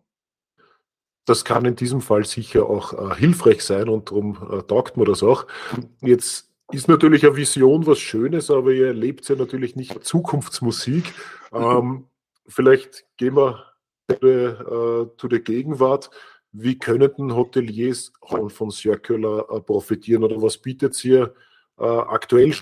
Das 1.25 1.45
kann 1.45 1.65
in 1.65 1.75
diesem 1.75 2.01
Fall 2.01 2.25
sicher 2.25 2.67
auch 2.67 2.93
äh, 2.93 3.15
hilfreich 3.15 3.61
sein 3.61 3.89
und 3.89 4.09
darum 4.09 4.37
äh, 4.51 4.63
taugt 4.63 4.97
mir 4.97 5.05
das 5.05 5.21
auch. 5.21 5.45
Jetzt 6.01 6.50
ist 6.73 6.87
natürlich 6.87 7.25
eine 7.25 7.35
Vision 7.35 7.85
was 7.85 7.99
Schönes, 7.99 8.49
aber 8.49 8.71
ihr 8.71 8.87
erlebt 8.87 9.27
ja 9.29 9.35
natürlich 9.35 9.75
nicht 9.75 10.03
Zukunftsmusik. 10.03 11.13
Ähm, 11.53 12.07
vielleicht 12.47 13.05
gehen 13.17 13.35
wir 13.35 13.65
äh, 14.07 15.17
zu 15.17 15.27
der 15.27 15.39
Gegenwart. 15.39 16.09
Wie 16.51 16.77
können 16.77 17.35
Hoteliers 17.35 18.11
von 18.49 18.71
Circular 18.71 19.49
äh, 19.49 19.61
profitieren 19.61 20.23
oder 20.23 20.41
was 20.41 20.57
bietet 20.57 21.03
ihr 21.05 21.33
äh, 21.79 21.83
aktuell? 21.83 22.53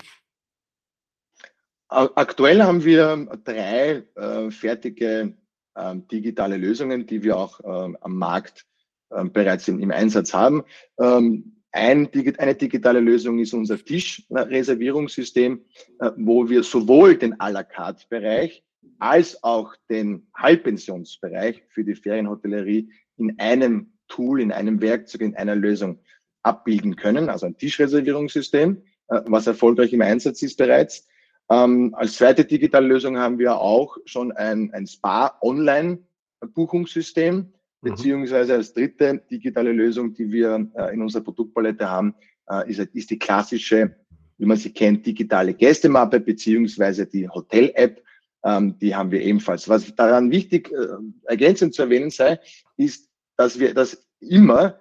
Aktuell 1.88 2.62
haben 2.62 2.84
wir 2.84 3.26
drei 3.44 4.04
äh, 4.14 4.50
fertige 4.52 5.34
ähm, 5.76 6.06
digitale 6.06 6.56
Lösungen, 6.56 7.06
die 7.06 7.22
wir 7.24 7.36
auch 7.36 7.60
ähm, 7.64 7.96
am 8.00 8.14
Markt 8.14 8.64
ähm, 9.12 9.32
bereits 9.32 9.66
im, 9.66 9.80
im, 9.80 9.90
Einsatz 9.90 10.32
haben. 10.32 10.62
Ähm, 11.00 11.59
ein, 11.72 12.08
eine 12.38 12.54
digitale 12.54 13.00
Lösung 13.00 13.38
ist 13.38 13.54
unser 13.54 13.78
Tischreservierungssystem, 13.78 15.64
äh, 16.00 16.10
wo 16.16 16.48
wir 16.48 16.62
sowohl 16.62 17.16
den 17.16 17.34
à 17.34 17.50
la 17.50 17.62
carte 17.62 18.06
Bereich 18.08 18.62
als 18.98 19.42
auch 19.42 19.74
den 19.88 20.26
Halbpensionsbereich 20.36 21.62
für 21.68 21.84
die 21.84 21.94
Ferienhotellerie 21.94 22.90
in 23.16 23.38
einem 23.38 23.92
Tool, 24.08 24.40
in 24.40 24.52
einem 24.52 24.80
Werkzeug, 24.80 25.20
in 25.22 25.36
einer 25.36 25.54
Lösung 25.54 26.00
abbilden 26.42 26.96
können, 26.96 27.28
also 27.28 27.46
ein 27.46 27.56
Tischreservierungssystem, 27.56 28.82
äh, 29.08 29.20
was 29.26 29.46
erfolgreich 29.46 29.92
im 29.92 30.02
Einsatz 30.02 30.42
ist 30.42 30.58
bereits. 30.58 31.06
Ähm, 31.50 31.94
als 31.94 32.16
zweite 32.16 32.44
digitale 32.44 32.86
Lösung 32.86 33.18
haben 33.18 33.38
wir 33.38 33.58
auch 33.58 33.96
schon 34.04 34.32
ein, 34.32 34.72
ein 34.72 34.86
Spa-Online-Buchungssystem. 34.86 37.52
Beziehungsweise 37.80 38.54
als 38.54 38.72
dritte 38.72 39.22
digitale 39.30 39.72
Lösung, 39.72 40.14
die 40.14 40.30
wir 40.30 40.70
äh, 40.74 40.94
in 40.94 41.02
unserer 41.02 41.22
Produktpalette 41.22 41.88
haben, 41.88 42.14
äh, 42.48 42.70
ist, 42.70 42.78
ist 42.78 43.10
die 43.10 43.18
klassische, 43.18 43.96
wie 44.38 44.46
man 44.46 44.56
sie 44.56 44.72
kennt, 44.72 45.06
digitale 45.06 45.54
Gästemappe, 45.54 46.20
beziehungsweise 46.20 47.06
die 47.06 47.28
Hotel-App, 47.28 48.02
ähm, 48.44 48.78
die 48.78 48.94
haben 48.94 49.10
wir 49.10 49.22
ebenfalls. 49.22 49.68
Was 49.68 49.94
daran 49.94 50.30
wichtig 50.30 50.70
äh, 50.72 50.86
ergänzend 51.24 51.74
zu 51.74 51.82
erwähnen 51.82 52.10
sei, 52.10 52.38
ist, 52.76 53.08
dass 53.36 53.58
wir 53.58 53.74
das 53.74 54.06
immer 54.20 54.78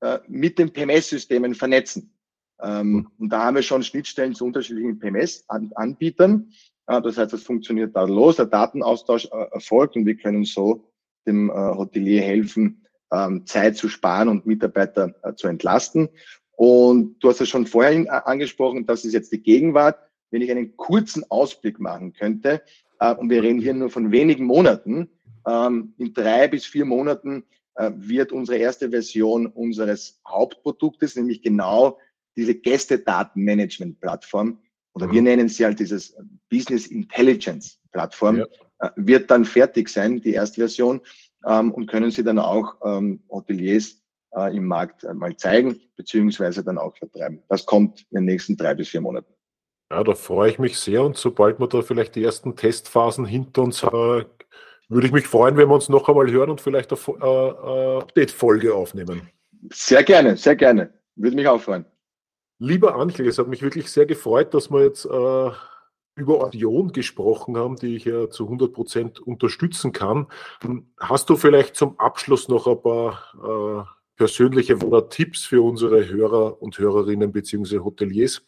äh, 0.00 0.18
mit 0.28 0.58
den 0.58 0.72
PMS-Systemen 0.72 1.54
vernetzen. 1.54 2.14
Ähm, 2.62 2.92
mhm. 2.92 3.10
und 3.18 3.30
da 3.30 3.44
haben 3.44 3.56
wir 3.56 3.62
schon 3.62 3.82
Schnittstellen 3.82 4.34
zu 4.34 4.44
unterschiedlichen 4.44 4.98
PMS-Anbietern. 4.98 6.52
Das 6.86 7.16
heißt, 7.16 7.32
es 7.32 7.44
funktioniert 7.44 7.96
da 7.96 8.04
los, 8.04 8.36
der 8.36 8.46
Datenaustausch 8.46 9.26
äh, 9.26 9.46
erfolgt 9.52 9.96
und 9.96 10.04
wir 10.04 10.16
können 10.16 10.44
so 10.44 10.91
dem 11.26 11.50
äh, 11.50 11.52
Hotelier 11.52 12.22
helfen, 12.22 12.86
ähm, 13.12 13.46
Zeit 13.46 13.76
zu 13.76 13.88
sparen 13.88 14.28
und 14.28 14.46
Mitarbeiter 14.46 15.14
äh, 15.22 15.34
zu 15.34 15.48
entlasten. 15.48 16.08
Und 16.56 17.18
du 17.20 17.28
hast 17.28 17.40
es 17.40 17.48
schon 17.48 17.66
vorhin 17.66 18.08
angesprochen, 18.08 18.86
das 18.86 19.04
ist 19.04 19.14
jetzt 19.14 19.32
die 19.32 19.42
Gegenwart. 19.42 19.98
Wenn 20.30 20.42
ich 20.42 20.50
einen 20.50 20.76
kurzen 20.76 21.24
Ausblick 21.30 21.80
machen 21.80 22.12
könnte, 22.12 22.62
äh, 23.00 23.14
und 23.14 23.30
wir 23.30 23.42
reden 23.42 23.60
hier 23.60 23.74
nur 23.74 23.90
von 23.90 24.12
wenigen 24.12 24.44
Monaten, 24.44 25.10
ähm, 25.46 25.94
in 25.98 26.14
drei 26.14 26.48
bis 26.48 26.64
vier 26.64 26.84
Monaten 26.84 27.44
äh, 27.74 27.90
wird 27.94 28.32
unsere 28.32 28.58
erste 28.58 28.90
Version 28.90 29.46
unseres 29.46 30.20
Hauptproduktes, 30.26 31.16
nämlich 31.16 31.42
genau 31.42 31.98
diese 32.36 32.54
Gästedatenmanagement-Plattform, 32.54 34.58
oder 34.94 35.06
mhm. 35.06 35.12
wir 35.12 35.22
nennen 35.22 35.48
sie 35.48 35.64
halt 35.64 35.80
dieses 35.80 36.16
Business 36.48 36.86
Intelligence 36.86 37.80
Plattform, 37.92 38.38
ja. 38.38 38.46
Äh, 38.82 38.90
wird 38.96 39.30
dann 39.30 39.44
fertig 39.44 39.88
sein, 39.88 40.20
die 40.20 40.34
erste 40.34 40.60
Version, 40.60 41.00
ähm, 41.46 41.72
und 41.72 41.86
können 41.86 42.10
sie 42.10 42.22
dann 42.22 42.38
auch 42.38 42.74
ähm, 42.84 43.22
Hoteliers 43.30 43.98
im 44.50 44.66
Markt 44.66 45.04
mal 45.12 45.36
zeigen, 45.36 45.78
beziehungsweise 45.94 46.64
dann 46.64 46.78
auch 46.78 46.96
vertreiben. 46.96 47.42
Das 47.50 47.66
kommt 47.66 48.06
in 48.12 48.20
den 48.20 48.24
nächsten 48.24 48.56
drei 48.56 48.72
bis 48.72 48.88
vier 48.88 49.02
Monaten. 49.02 49.30
Ja, 49.90 50.02
da 50.02 50.14
freue 50.14 50.48
ich 50.48 50.58
mich 50.58 50.78
sehr 50.78 51.02
und 51.02 51.18
sobald 51.18 51.60
wir 51.60 51.66
da 51.66 51.82
vielleicht 51.82 52.14
die 52.14 52.24
ersten 52.24 52.56
Testphasen 52.56 53.26
hinter 53.26 53.60
uns 53.60 53.82
haben, 53.82 54.24
würde 54.88 55.06
ich 55.06 55.12
mich 55.12 55.26
freuen, 55.26 55.58
wenn 55.58 55.68
wir 55.68 55.74
uns 55.74 55.90
noch 55.90 56.08
einmal 56.08 56.30
hören 56.30 56.48
und 56.48 56.62
vielleicht 56.62 56.90
eine 56.92 57.00
äh, 57.20 57.26
äh, 57.28 57.98
Update-Folge 57.98 58.74
aufnehmen. 58.74 59.28
Sehr 59.70 60.02
gerne, 60.02 60.38
sehr 60.38 60.56
gerne. 60.56 60.94
Würde 61.14 61.36
mich 61.36 61.46
auch 61.46 61.60
freuen. 61.60 61.84
Lieber 62.58 62.94
Angel, 62.94 63.26
es 63.26 63.38
hat 63.38 63.48
mich 63.48 63.60
wirklich 63.60 63.90
sehr 63.90 64.06
gefreut, 64.06 64.54
dass 64.54 64.70
wir 64.70 64.84
jetzt 64.84 65.04
äh, 65.04 65.50
über 66.14 66.44
Audion 66.44 66.92
gesprochen 66.92 67.56
haben, 67.56 67.76
die 67.76 67.96
ich 67.96 68.04
ja 68.04 68.28
zu 68.28 68.44
100 68.44 68.72
Prozent 68.72 69.20
unterstützen 69.20 69.92
kann. 69.92 70.26
Hast 70.98 71.30
du 71.30 71.36
vielleicht 71.36 71.76
zum 71.76 71.98
Abschluss 71.98 72.48
noch 72.48 72.66
ein 72.66 72.82
paar 72.82 73.86
äh, 73.86 74.02
persönliche 74.16 74.78
Tipps 75.08 75.44
für 75.44 75.62
unsere 75.62 76.08
Hörer 76.08 76.60
und 76.60 76.78
Hörerinnen 76.78 77.32
bzw. 77.32 77.78
Hoteliers? 77.78 78.42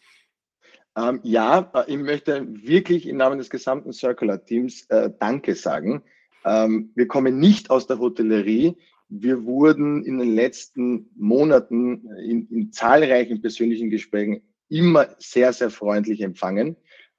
Ähm, 0.97 1.19
ja, 1.23 1.71
äh, 1.73 1.91
ich 1.91 1.97
möchte 1.97 2.47
wirklich 2.47 3.07
im 3.07 3.17
Namen 3.17 3.37
des 3.37 3.49
gesamten 3.49 3.91
Circular-Teams 3.91 4.85
äh, 4.89 5.09
Danke 5.19 5.55
sagen. 5.55 6.03
Ähm, 6.45 6.91
wir 6.95 7.07
kommen 7.07 7.39
nicht 7.39 7.69
aus 7.69 7.87
der 7.87 7.99
Hotellerie. 7.99 8.77
Wir 9.09 9.43
wurden 9.43 10.05
in 10.05 10.17
den 10.19 10.33
letzten 10.35 11.09
Monaten 11.15 12.07
in, 12.17 12.47
in 12.49 12.71
zahlreichen 12.71 13.41
persönlichen 13.41 13.89
Gesprächen 13.89 14.41
immer 14.69 15.07
sehr, 15.19 15.53
sehr 15.53 15.69
freundlich 15.69 16.21
empfangen. 16.21 16.75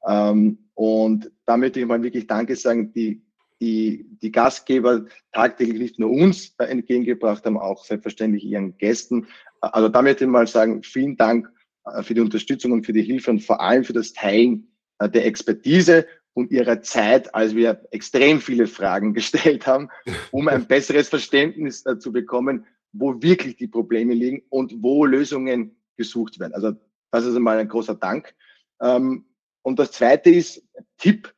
Ähm, 0.06 0.58
und 0.74 1.30
da 1.46 1.56
möchte 1.56 1.80
ich 1.80 1.86
mal 1.86 2.02
wirklich 2.02 2.26
Danke 2.26 2.56
sagen, 2.56 2.92
die, 2.92 3.22
die, 3.60 4.06
die 4.20 4.30
Gastgeber 4.30 5.06
tagtäglich 5.32 5.78
nicht 5.78 5.98
nur 5.98 6.10
uns 6.10 6.54
entgegengebracht 6.58 7.44
haben, 7.44 7.58
auch 7.58 7.84
selbstverständlich 7.84 8.44
ihren 8.44 8.76
Gästen. 8.76 9.26
Also 9.60 9.88
da 9.88 10.02
möchte 10.02 10.24
ich 10.24 10.30
mal 10.30 10.46
sagen, 10.46 10.82
vielen 10.82 11.16
Dank 11.16 11.50
äh, 11.84 12.02
für 12.02 12.14
die 12.14 12.20
Unterstützung 12.20 12.72
und 12.72 12.84
für 12.84 12.92
die 12.92 13.02
Hilfe 13.02 13.30
und 13.30 13.40
vor 13.40 13.60
allem 13.60 13.84
für 13.84 13.92
das 13.92 14.12
Teilen 14.12 14.68
äh, 14.98 15.08
der 15.08 15.26
Expertise 15.26 16.06
und 16.34 16.50
ihrer 16.50 16.82
Zeit, 16.82 17.34
als 17.34 17.54
wir 17.54 17.80
extrem 17.90 18.40
viele 18.40 18.66
Fragen 18.66 19.14
gestellt 19.14 19.66
haben, 19.66 19.88
um 20.30 20.48
ein 20.48 20.66
besseres 20.66 21.08
Verständnis 21.08 21.84
äh, 21.86 21.98
zu 21.98 22.12
bekommen, 22.12 22.66
wo 22.92 23.20
wirklich 23.22 23.56
die 23.56 23.68
Probleme 23.68 24.14
liegen 24.14 24.42
und 24.50 24.74
wo 24.82 25.04
Lösungen 25.04 25.76
gesucht 25.96 26.38
werden. 26.38 26.54
Also 26.54 26.72
das 27.10 27.24
ist 27.24 27.36
einmal 27.36 27.58
ein 27.58 27.68
großer 27.68 27.94
Dank. 27.94 28.34
Ähm, 28.80 29.24
und 29.66 29.80
das 29.80 29.90
Zweite 29.90 30.30
ist 30.30 30.62
Tipp. 30.96 31.34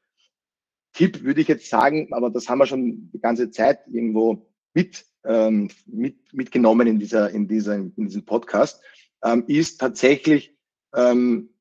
Tipp 0.92 1.22
würde 1.22 1.40
ich 1.40 1.48
jetzt 1.48 1.70
sagen, 1.70 2.12
aber 2.12 2.28
das 2.28 2.46
haben 2.46 2.58
wir 2.58 2.66
schon 2.66 3.10
die 3.10 3.20
ganze 3.20 3.50
Zeit 3.50 3.80
irgendwo 3.86 4.46
mit, 4.74 5.06
ähm, 5.24 5.70
mit 5.86 6.34
mitgenommen 6.34 6.86
in 6.86 6.98
dieser 6.98 7.30
in 7.30 7.48
dieser 7.48 7.76
in 7.76 7.94
diesem 7.96 8.26
Podcast 8.26 8.82
ähm, 9.24 9.44
ist 9.46 9.78
tatsächlich 9.78 10.54
ähm, 10.94 11.54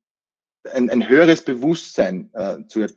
ein, 0.69 0.89
ein 0.89 1.07
höheres 1.07 1.41
Bewusstsein 1.41 2.31
äh, 2.33 2.57
zu, 2.67 2.81
äh, 2.81 2.89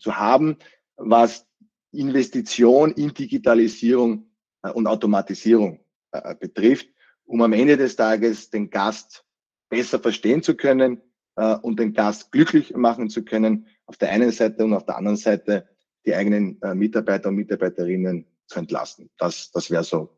zu 0.00 0.16
haben, 0.16 0.56
was 0.96 1.46
Investition 1.92 2.90
in 2.94 3.14
Digitalisierung 3.14 4.28
äh, 4.64 4.70
und 4.72 4.88
Automatisierung 4.88 5.78
äh, 6.10 6.34
betrifft, 6.34 6.88
um 7.26 7.42
am 7.42 7.52
Ende 7.52 7.76
des 7.76 7.94
Tages 7.94 8.50
den 8.50 8.70
Gast 8.70 9.24
besser 9.68 10.00
verstehen 10.00 10.42
zu 10.42 10.56
können 10.56 11.00
äh, 11.36 11.56
und 11.56 11.78
den 11.78 11.92
Gast 11.92 12.32
glücklich 12.32 12.74
machen 12.74 13.10
zu 13.10 13.24
können, 13.24 13.66
auf 13.86 13.96
der 13.96 14.10
einen 14.10 14.30
Seite 14.30 14.64
und 14.64 14.74
auf 14.74 14.84
der 14.84 14.96
anderen 14.96 15.16
Seite 15.16 15.68
die 16.06 16.14
eigenen 16.14 16.60
äh, 16.62 16.74
Mitarbeiter 16.74 17.28
und 17.28 17.36
Mitarbeiterinnen 17.36 18.26
zu 18.46 18.58
entlasten. 18.58 19.10
Das, 19.18 19.50
das 19.52 19.70
wäre 19.70 19.84
so 19.84 20.10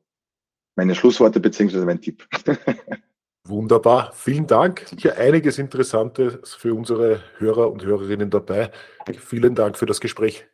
meine 0.75 0.95
Schlussworte 0.95 1.41
beziehungsweise 1.41 1.87
mein 1.87 2.01
Tipp. 2.01 2.29
Wunderbar, 3.45 4.13
vielen 4.13 4.47
Dank. 4.47 4.87
Hier 4.99 5.17
einiges 5.19 5.59
Interessantes 5.59 6.55
für 6.55 6.75
unsere 6.75 7.23
Hörer 7.39 7.71
und 7.71 7.85
Hörerinnen 7.85 8.29
dabei. 8.29 8.73
Vielen 9.19 9.55
Dank 9.55 9.79
für 9.79 9.87
das 9.87 10.01
Gespräch. 10.01 10.47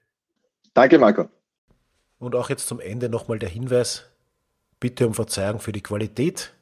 Danke, 0.74 0.98
Marco. 0.98 1.28
Und 2.18 2.34
auch 2.34 2.50
jetzt 2.50 2.66
zum 2.66 2.80
Ende 2.80 3.08
nochmal 3.08 3.38
der 3.38 3.48
Hinweis, 3.48 4.10
bitte 4.78 5.06
um 5.06 5.14
Verzeihung 5.14 5.58
für 5.58 5.72
die 5.72 5.82
Qualität 5.82 6.54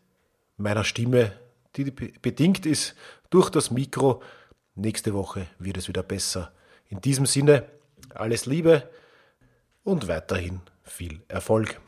meiner 0.56 0.84
Stimme, 0.84 1.32
die 1.76 1.90
bedingt 1.90 2.64
ist 2.64 2.94
durch 3.30 3.50
das 3.50 3.70
Mikro. 3.70 4.22
Nächste 4.74 5.14
Woche 5.14 5.46
wird 5.58 5.76
es 5.76 5.88
wieder 5.88 6.02
besser. 6.02 6.52
In 6.88 7.00
diesem 7.00 7.26
Sinne, 7.26 7.64
alles 8.14 8.46
Liebe 8.46 8.88
und 9.82 10.08
weiterhin 10.08 10.60
viel 10.82 11.22
Erfolg. 11.28 11.80